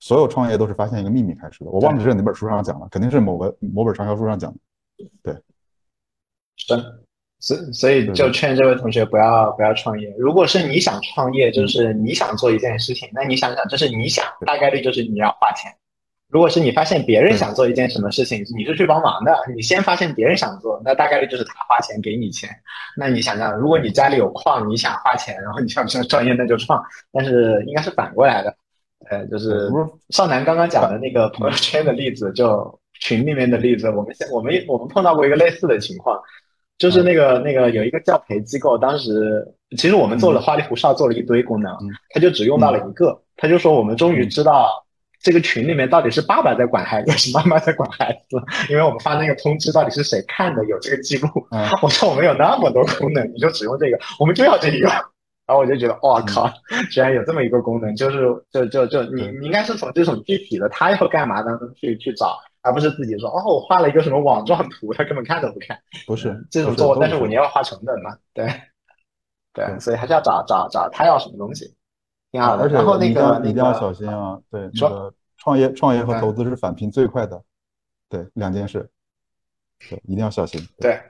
[0.00, 4.58] 所有创业都是发现一个秘密开始的，我忘记是哪本书上讲了，肯定是某个某本畅销书上讲的。
[5.22, 5.34] 对，
[6.56, 6.74] 是。
[7.40, 10.08] 所所以就劝这位同学不要不要创业。
[10.18, 15.70] 如果是你想创业，就是你想做一件事情，那你想想，这是你想，大概率就是你要花钱。
[16.34, 22.50] 如果是你发现别人想做一件什么事情，你是去帮忙的，你先发现别人想做，那大概率就是他花钱给你钱。
[22.96, 26.82] 那你想想，如果你家里有矿，你想花钱，然后你想想创业，那就创。
[27.12, 28.52] 但是应该是反过来的，
[29.10, 29.70] 呃，就是
[30.10, 36.20] 少南刚刚讲的那个朋友圈的例子，就群里面的例子，我们我们我们碰到过一个类似的情况。
[36.78, 39.46] 就是那个那个有一个教培机构，当时
[39.78, 41.72] 其实我们做了花里胡哨做了一堆功能，
[42.10, 44.83] 他就只用到了一个，他就说我们终于知道
[45.24, 48.36] 这个群里面到底是爸爸在管孩子，还是妈妈在管孩子，
[48.70, 51.28] 因为我们发那个通知到底是谁看的有这个记录。
[51.82, 54.88] 我说我们有那么多功能，你就只用这个，我们就要这一个。
[55.46, 56.50] 然后我就觉得，哇靠，
[56.90, 58.18] 居然有这么一个功能，就是
[58.50, 62.38] 就就就你你应该是从这种具体的他要干嘛当中去去找。
[62.62, 65.78] 而不是自己说哦，我画了一个什么网状图，他根本看都不看。
[66.06, 68.46] 不是这种做，但是我你要花成本嘛，对，
[69.52, 71.74] 对，所以还是要找找找他要什么东西，
[72.34, 72.66] 挺好的。
[72.66, 77.40] 然后那个一定要小心啊，对，那个创业创业和投资是返贫最快的，
[78.08, 78.90] 对，两件事，
[79.88, 80.60] 对，一定要小心。
[80.78, 81.00] 对，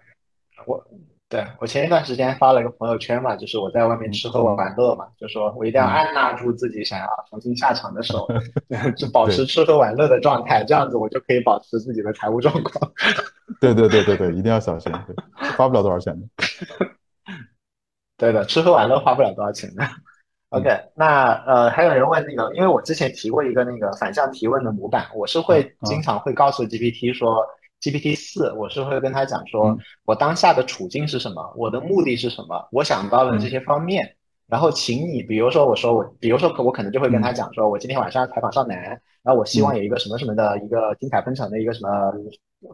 [0.66, 0.84] 我。
[1.26, 8.28] 对我前一段时间发了一个朋友圈嘛，就是我在外面吃喝玩乐嘛，就说我一定要按捺住自己想要重新下场的手，
[8.96, 12.92] 就保持吃喝玩乐的状态，这样子我就可以保持自己的财务状况。
[13.58, 14.92] 对对对对对，一定要小心，
[15.56, 16.28] 花不了多少钱的。
[18.16, 19.82] 对的，吃喝玩乐花不了多少钱的。
[20.58, 27.44] OK，那呃，还有人问那个，因为我之前提过一个那个反向提问的模板，我是会经常会告诉 GPT 说。
[27.82, 29.76] GPT 四，我是会跟他讲说，
[30.06, 34.10] 我当下的处境是什么，我的目的是什么，我想到了这些方面，
[34.46, 38.78] 然后请你，比如说我说我，比如说我可能就会跟他讲说，我今天晚上要采访少男，
[39.22, 41.90] 然后我希望有一个什么什么的一个精彩纷呈的一个什么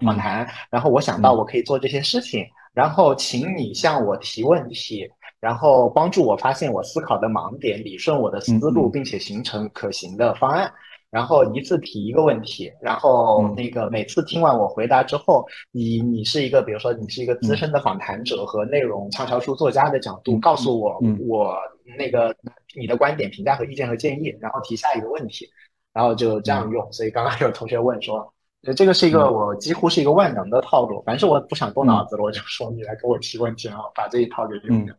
[0.07, 5.11] 访谈，然后我想到我可以做这些事情，然后请你向我提问题，
[5.41, 10.73] 然后帮助我发现我思考的盲点，理顺我的思路，并且形成可行的方案。
[11.11, 21.57] 然后一次提一个问题，然后那个每次听完我回答之后，以你是一个，比如说你是一个资深的访谈者和内容畅销书作家的角度，告诉我我
[21.99, 22.33] 那个
[22.79, 25.49] 你的观点、评价和意见和建议，然后提下一个问题，
[25.93, 26.93] 然后就这样用。
[26.93, 28.33] 所以刚刚有同学问说，
[28.77, 34.95] 这个是一个我几乎是一个万能的套路，凡是我不想动脑子了，我就说你来给我提问题，然后把这一套给用掉。
[34.95, 34.99] 嗯，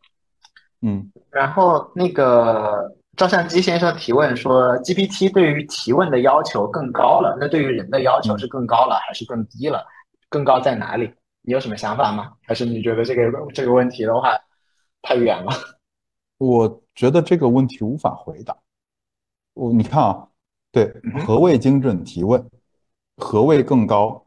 [1.30, 2.96] 然后那个。
[3.18, 9.86] 照相机先生提问说：“GPT 对于提问的要求更高了，那对于人的要求是更高了还是更低了？
[10.30, 11.14] 更高在哪里？
[11.42, 12.32] 你有什么想法吗？
[12.48, 14.32] 还是你觉得这个这个问题的话
[15.02, 15.52] 太远了？”
[16.40, 18.56] 我觉得这个问题无法回答。
[19.56, 20.28] 我你看啊，
[20.72, 20.92] 对，
[21.28, 22.44] 何谓精准提问？
[23.18, 24.26] 何谓更高？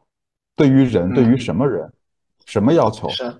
[0.55, 1.91] 对于人，对于什么人？
[2.45, 3.09] 什么要求？
[3.09, 3.35] 是。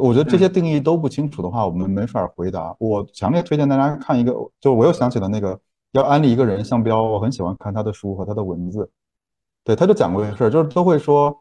[0.00, 2.74] 我觉得这些定义都不清楚的话，我们没法回答。
[2.78, 5.58] 我强烈推荐大家看一个，就我又想起了那个
[5.92, 8.90] 要安利一个人项标，我很喜欢看他的书和他的文字。
[9.64, 11.36] 对，他就讲过一个事儿，就是都会说，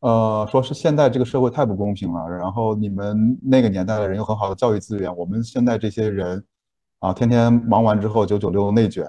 [0.00, 6.44] 呃，说是现在这个社会太不公平了，然后你们那个年代的人有很好的教育资源，我们现在这些人
[6.98, 9.08] 啊，天天忙完之后九九六内卷。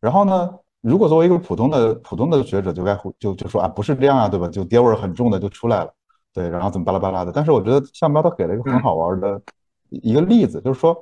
[0.00, 0.50] 然后呢，
[0.80, 4.48] 如果作为一个普通的普通的学者，就该就就说啊，不是这样啊，对吧？
[4.48, 5.92] 就爹味儿很重的就出来了。
[6.34, 7.32] 对，然后怎么巴拉巴拉的？
[7.32, 9.40] 但是我觉得向标他给了一个很好玩的
[9.88, 10.96] 一个例子，就是说，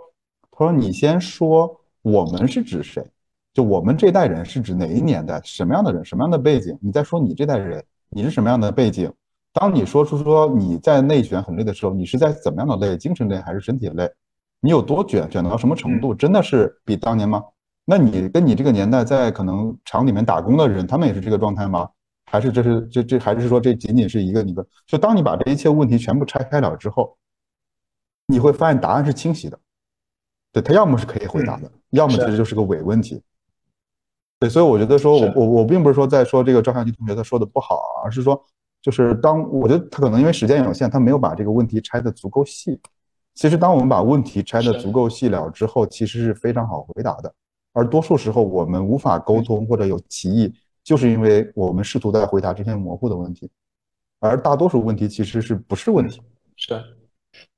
[0.51, 3.05] 他说你先说我们是指谁？
[3.53, 5.41] 就我们这代人是指哪一年代？
[5.45, 6.05] 什么样的人？
[6.05, 6.79] 什么样的背景？
[6.81, 9.13] 你再说你这代人，你是什么样的背景？
[9.53, 12.97] 当你说出说你在内卷很累的时候，你是在怎么样的累？
[12.97, 14.11] 精神累还是身体累？
[14.61, 15.29] 你有多卷？
[15.31, 16.15] 卷到什么程度？
[16.15, 17.43] 真的是比当年吗？
[17.85, 21.89] 那你跟你这个年代在可能厂里面打工的人，他们也是这个状态吗？
[22.27, 24.67] 还是这是这这还是说这仅仅是一个一个？
[24.87, 27.17] 就当你把这一切问题全部拆开了之后，
[28.27, 29.59] 你会发现答案是清晰的。
[30.53, 33.23] 对他要么是可以回答的，要么其实就是个伪问题。
[34.39, 38.43] 对，所以我觉得说我我我并不是说在说这个赵向基同学他说的不好，而是说
[38.83, 42.81] 就是当我觉得他可能因为时间有限，他没有把这个问题拆的足够细。
[43.35, 47.33] 其实当我们把问题拆的足够细了之后，其实是非常好回答的。
[47.73, 50.53] 而多数时候我们无法沟通或者有歧义。
[50.87, 53.51] 就是因为我们试图在回答这些模糊的问题，
[54.21, 56.23] 而大多数问题其实是不是问题？
[56.55, 56.81] 是，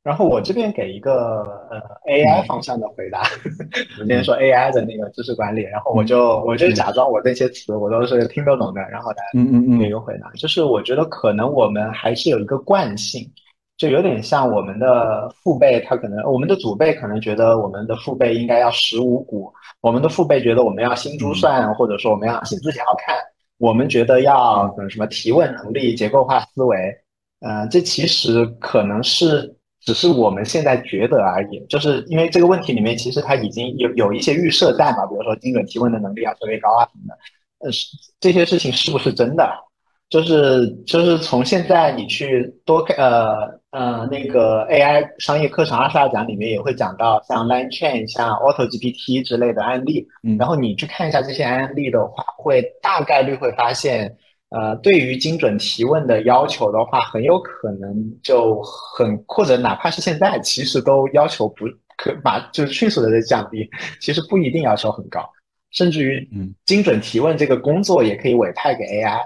[0.03, 3.21] 然后我这边给一个呃 AI 方向的回答，
[3.99, 13.31] 我今天说 AI 的那个知识管理，然后我就我就假装我那些词我都是听得懂的，然后来给一个回答，就是我觉得可能我们还是有一个惯性，
[13.79, 19.51] 就有点像我们的父辈，他可能我们的祖辈可能觉得我们的父辈应该要识五谷，
[19.81, 23.17] 我们的父辈觉得我们要心珠算，或者说我们要写字写好看，
[23.57, 26.77] 我们觉得要什么提问能力、结构化思维，
[27.41, 29.55] 呃，这其实可能是。
[29.81, 37.19] 只是我们现在觉得而已，就是因为这个问题里面其实它已经有有一些预设在嘛，比如说精准提问的能力要特别高啊什么的，
[37.61, 37.71] 呃，
[38.21, 39.49] 这些事情是不是真的？
[40.11, 50.07] 就是就是从现在你去多看呃呃那个 AI 商业课程二十二讲里面也会讲到像 Line Chain、像 Auto GPT 之类的案例，
[50.39, 54.17] 然后你去看一下这些案例的话，会大概率会发现。
[54.51, 61.67] 呃，对于精准提问的要求的话，很有可能就很或者哪怕是现在，其实都要求不
[61.99, 63.69] 可把就是迅速的在降低，
[64.01, 65.21] 其实不一定要求很高，
[65.71, 69.21] 甚至于，嗯，精准提问这个工作也可以委派给 AI。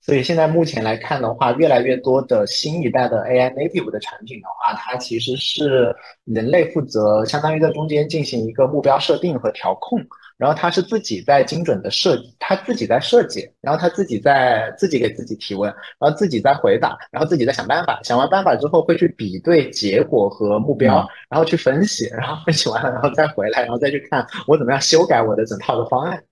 [0.00, 5.94] 所以现在目前来看的话，越来越多的新一代的 AI native 的产品的话，它其实是
[6.24, 10.00] 人类负责，相当于在中间进行一个目标设定和调控。
[10.38, 15.68] 然后它是自己在精准的设，它自己在设计，然后它自己在自己给自己提问，
[15.98, 26.22] 然后自己在回答，然后自己在想办法，想完办法之后会去比对结果和目标，然后去分析，然后分析完了，然后再回来，然后再去看我怎么样修改我的整套的方案。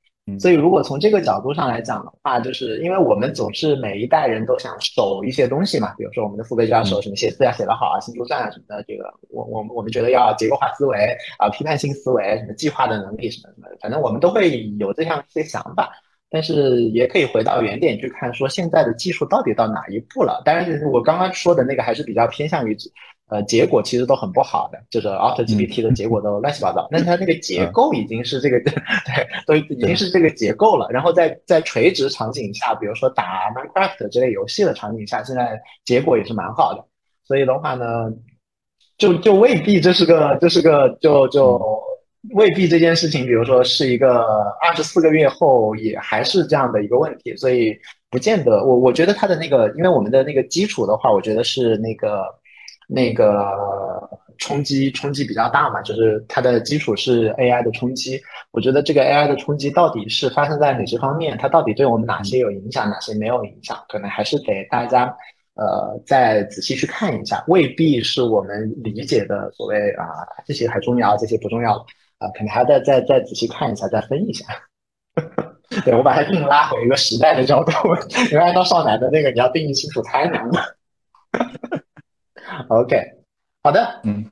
[0.40, 8.82] 所以，如果从这个角度上来讲的话，就是因为我们总是每一代人都想守一些东西嘛，比如说我们的父辈就要守什么写字要写得好啊，心珠算啊什么的。
[8.88, 15.92] 这个，我我我们觉得要结构化思维啊，批判性思维，什么计划的能力什么什么的，反正我们都会有这样一些想法。
[16.28, 20.42] 但是也可以回到原点去看，说现在的技术到底到哪一步了？
[20.44, 22.76] 当然，就是我刚刚说的那个还是比较偏向于。
[23.28, 26.86] 呃，结果其实都很不好的，就是 After GPT 的结果都乱七八糟。
[26.92, 28.72] 那它那个结构已经是这个，对，
[29.48, 30.88] 都已经是这个结构了。
[30.92, 36.84] 然后在在垂直场景下，比如说打 Minecraft 这类游戏的场景下，现在结果也是蛮好的。
[37.24, 37.84] 所以的话呢，
[38.96, 41.60] 就就未必这是个这是个就就
[42.30, 44.20] 未必这件事情，比如说是一个
[44.62, 47.34] 二十四个月后也还是这样的一个问题。
[47.36, 47.76] 所以
[48.08, 52.22] 不见得，我我觉得它的那个，因为我们的那个基础的话，我觉得是那个。
[52.86, 53.52] 那个
[54.38, 58.20] 冲击冲击比较大嘛，就是它的基础是 AI 的冲击。
[58.50, 61.36] 我觉得这个 AI 的冲击到底是发生在哪些方面？
[61.38, 63.76] 它到底对我们哪些有影响，哪些没有影响？
[63.88, 65.04] 可能还是得大家
[65.54, 70.04] 呃再仔细去看一下，未必是我们理解的所谓啊
[70.46, 71.74] 这些还重要，这些不重要
[72.18, 74.44] 啊，可能还要再再再仔细看一下，再分一下。
[75.84, 77.72] 对我把它硬拉回一个时代的角度，
[78.30, 80.76] 因为按照少男的那个，你要定义清楚太难了。
[82.68, 82.96] OK，
[83.62, 84.24] 好的，嗯，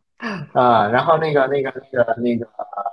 [0.53, 2.47] 啊，然后那个、那个、那个、那个，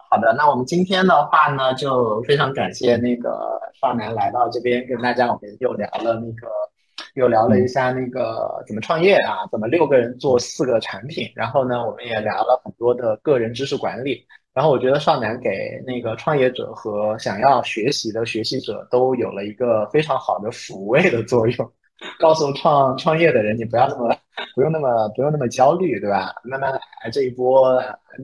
[0.10, 6.48] 好的，那我们今天的话呢，就非常感谢那个少南来到这边跟大家，我们又聊了那个，
[7.16, 21.72] 又聊了一下那个怎么创业啊，怎么六个人做四个产品，然后呢，我们也聊了很多的个人知识管理，然后我觉得少南给那个创业者和想要学习的学习者都有了一个非常好的抚慰的作用。
[22.19, 24.15] 告诉创创业的人，你不要那么
[24.56, 26.34] 不用那么不用那么焦虑，对吧？
[26.44, 27.82] 慢慢来，这一波，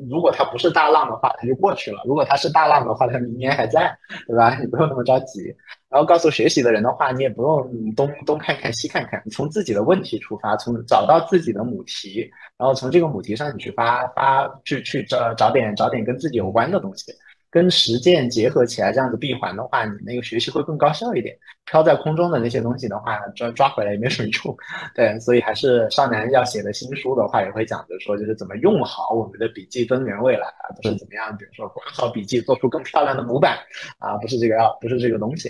[0.10, 3.96] 如果它不是大浪的话，它就过去了；如果它是大浪的话，它明年还在，
[4.28, 4.58] 对吧？
[4.60, 5.54] 你不用那么着急。
[5.90, 17.14] 然后告诉学习的人的话，你也不用东东看看西看看，从自己的问题出发，从找到自己的母题，然后从这个母题上你去发发去去找找点找点跟自己有关的东西。
[17.50, 21.36] 跟实践结合起来，这样子闭环的话，你那个学习会更高效一点。
[21.70, 24.58] 飘在空中的那些东西的话，抓抓回来也没什么用。
[24.96, 33.58] 对，所以还是少南要写的新书的话，也会讲着说，就是怎么用好我们的笔记增援未来，而不是怎么样，比如说管好笔记，做出更漂亮的模板
[34.00, 35.50] 啊，不是这个要，不是这个东西。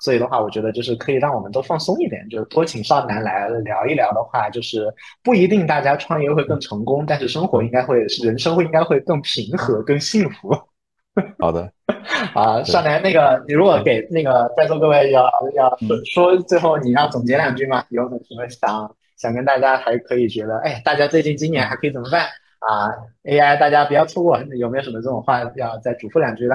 [0.00, 4.86] 所以的话，我觉得就是可以让我们都放松一点，就是多请少南来聊一聊的话，就是
[5.22, 10.56] 不一定大家创业会更成功，但是生活应该会，人生会应该会更平和、更幸福。
[11.38, 11.72] 好的，
[12.34, 15.76] 啊，少年，那个你如果给那个在座各位要要
[16.12, 17.84] 说最后你要总结两句吗？
[17.90, 22.26] 有什么想想跟大家还可以觉得，哎，大家最近今年还可以怎么办
[22.60, 22.90] 啊
[23.24, 26.54] ？AI 大家不要错过，有没有什么这种话要再嘱咐两句的？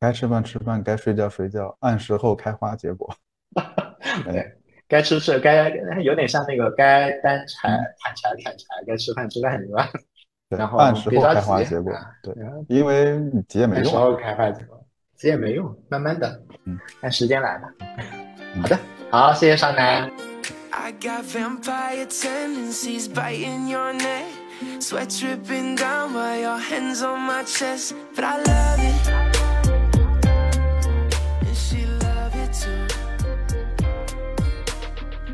[0.00, 3.14] 该吃饭吃饭，该睡觉睡觉，按时候开花结果。
[4.24, 4.52] 对，
[4.88, 5.68] 该吃吃，该
[6.02, 7.68] 有点像那个该担柴
[8.02, 9.88] 砍柴砍柴，该吃饭吃饭，是吧？
[10.56, 11.92] 然后按时候开花结果，
[12.22, 12.34] 对，
[12.68, 13.84] 因为急也没用。
[13.86, 14.84] 时候开花结果，
[15.16, 17.68] 急也没用，慢慢的，嗯，按时间来吧。
[18.60, 18.78] 好的，
[19.10, 20.10] 好，谢谢少南。
[24.78, 27.96] Sweat dripping down while your hands on my chest.
[28.14, 29.10] But I love it.
[31.40, 32.86] And she love it too.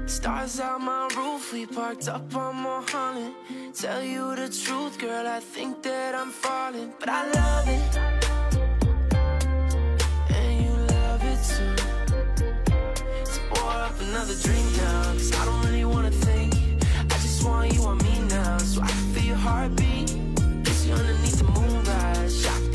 [0.06, 1.06] Stars out my
[1.52, 3.34] We parked up on Mulholland.
[3.74, 7.96] Tell you the truth, girl, I think that I'm falling, but I love it.
[10.30, 11.76] and you love it too.
[13.24, 13.40] So
[14.10, 16.54] another drink now Cause I don't really wanna think
[16.94, 20.08] I just want you on me now So I can feel your heartbeat
[20.64, 22.67] Cause you underneath the moonrise Shock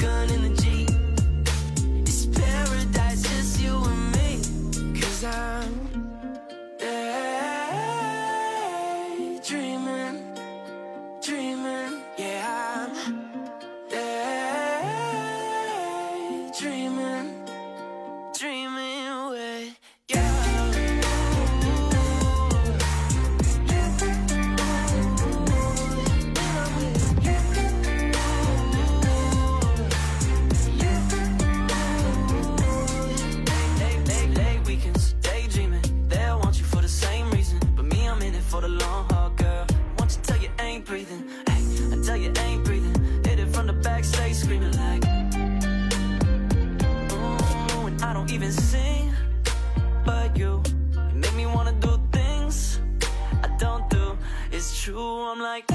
[55.26, 55.73] I'm like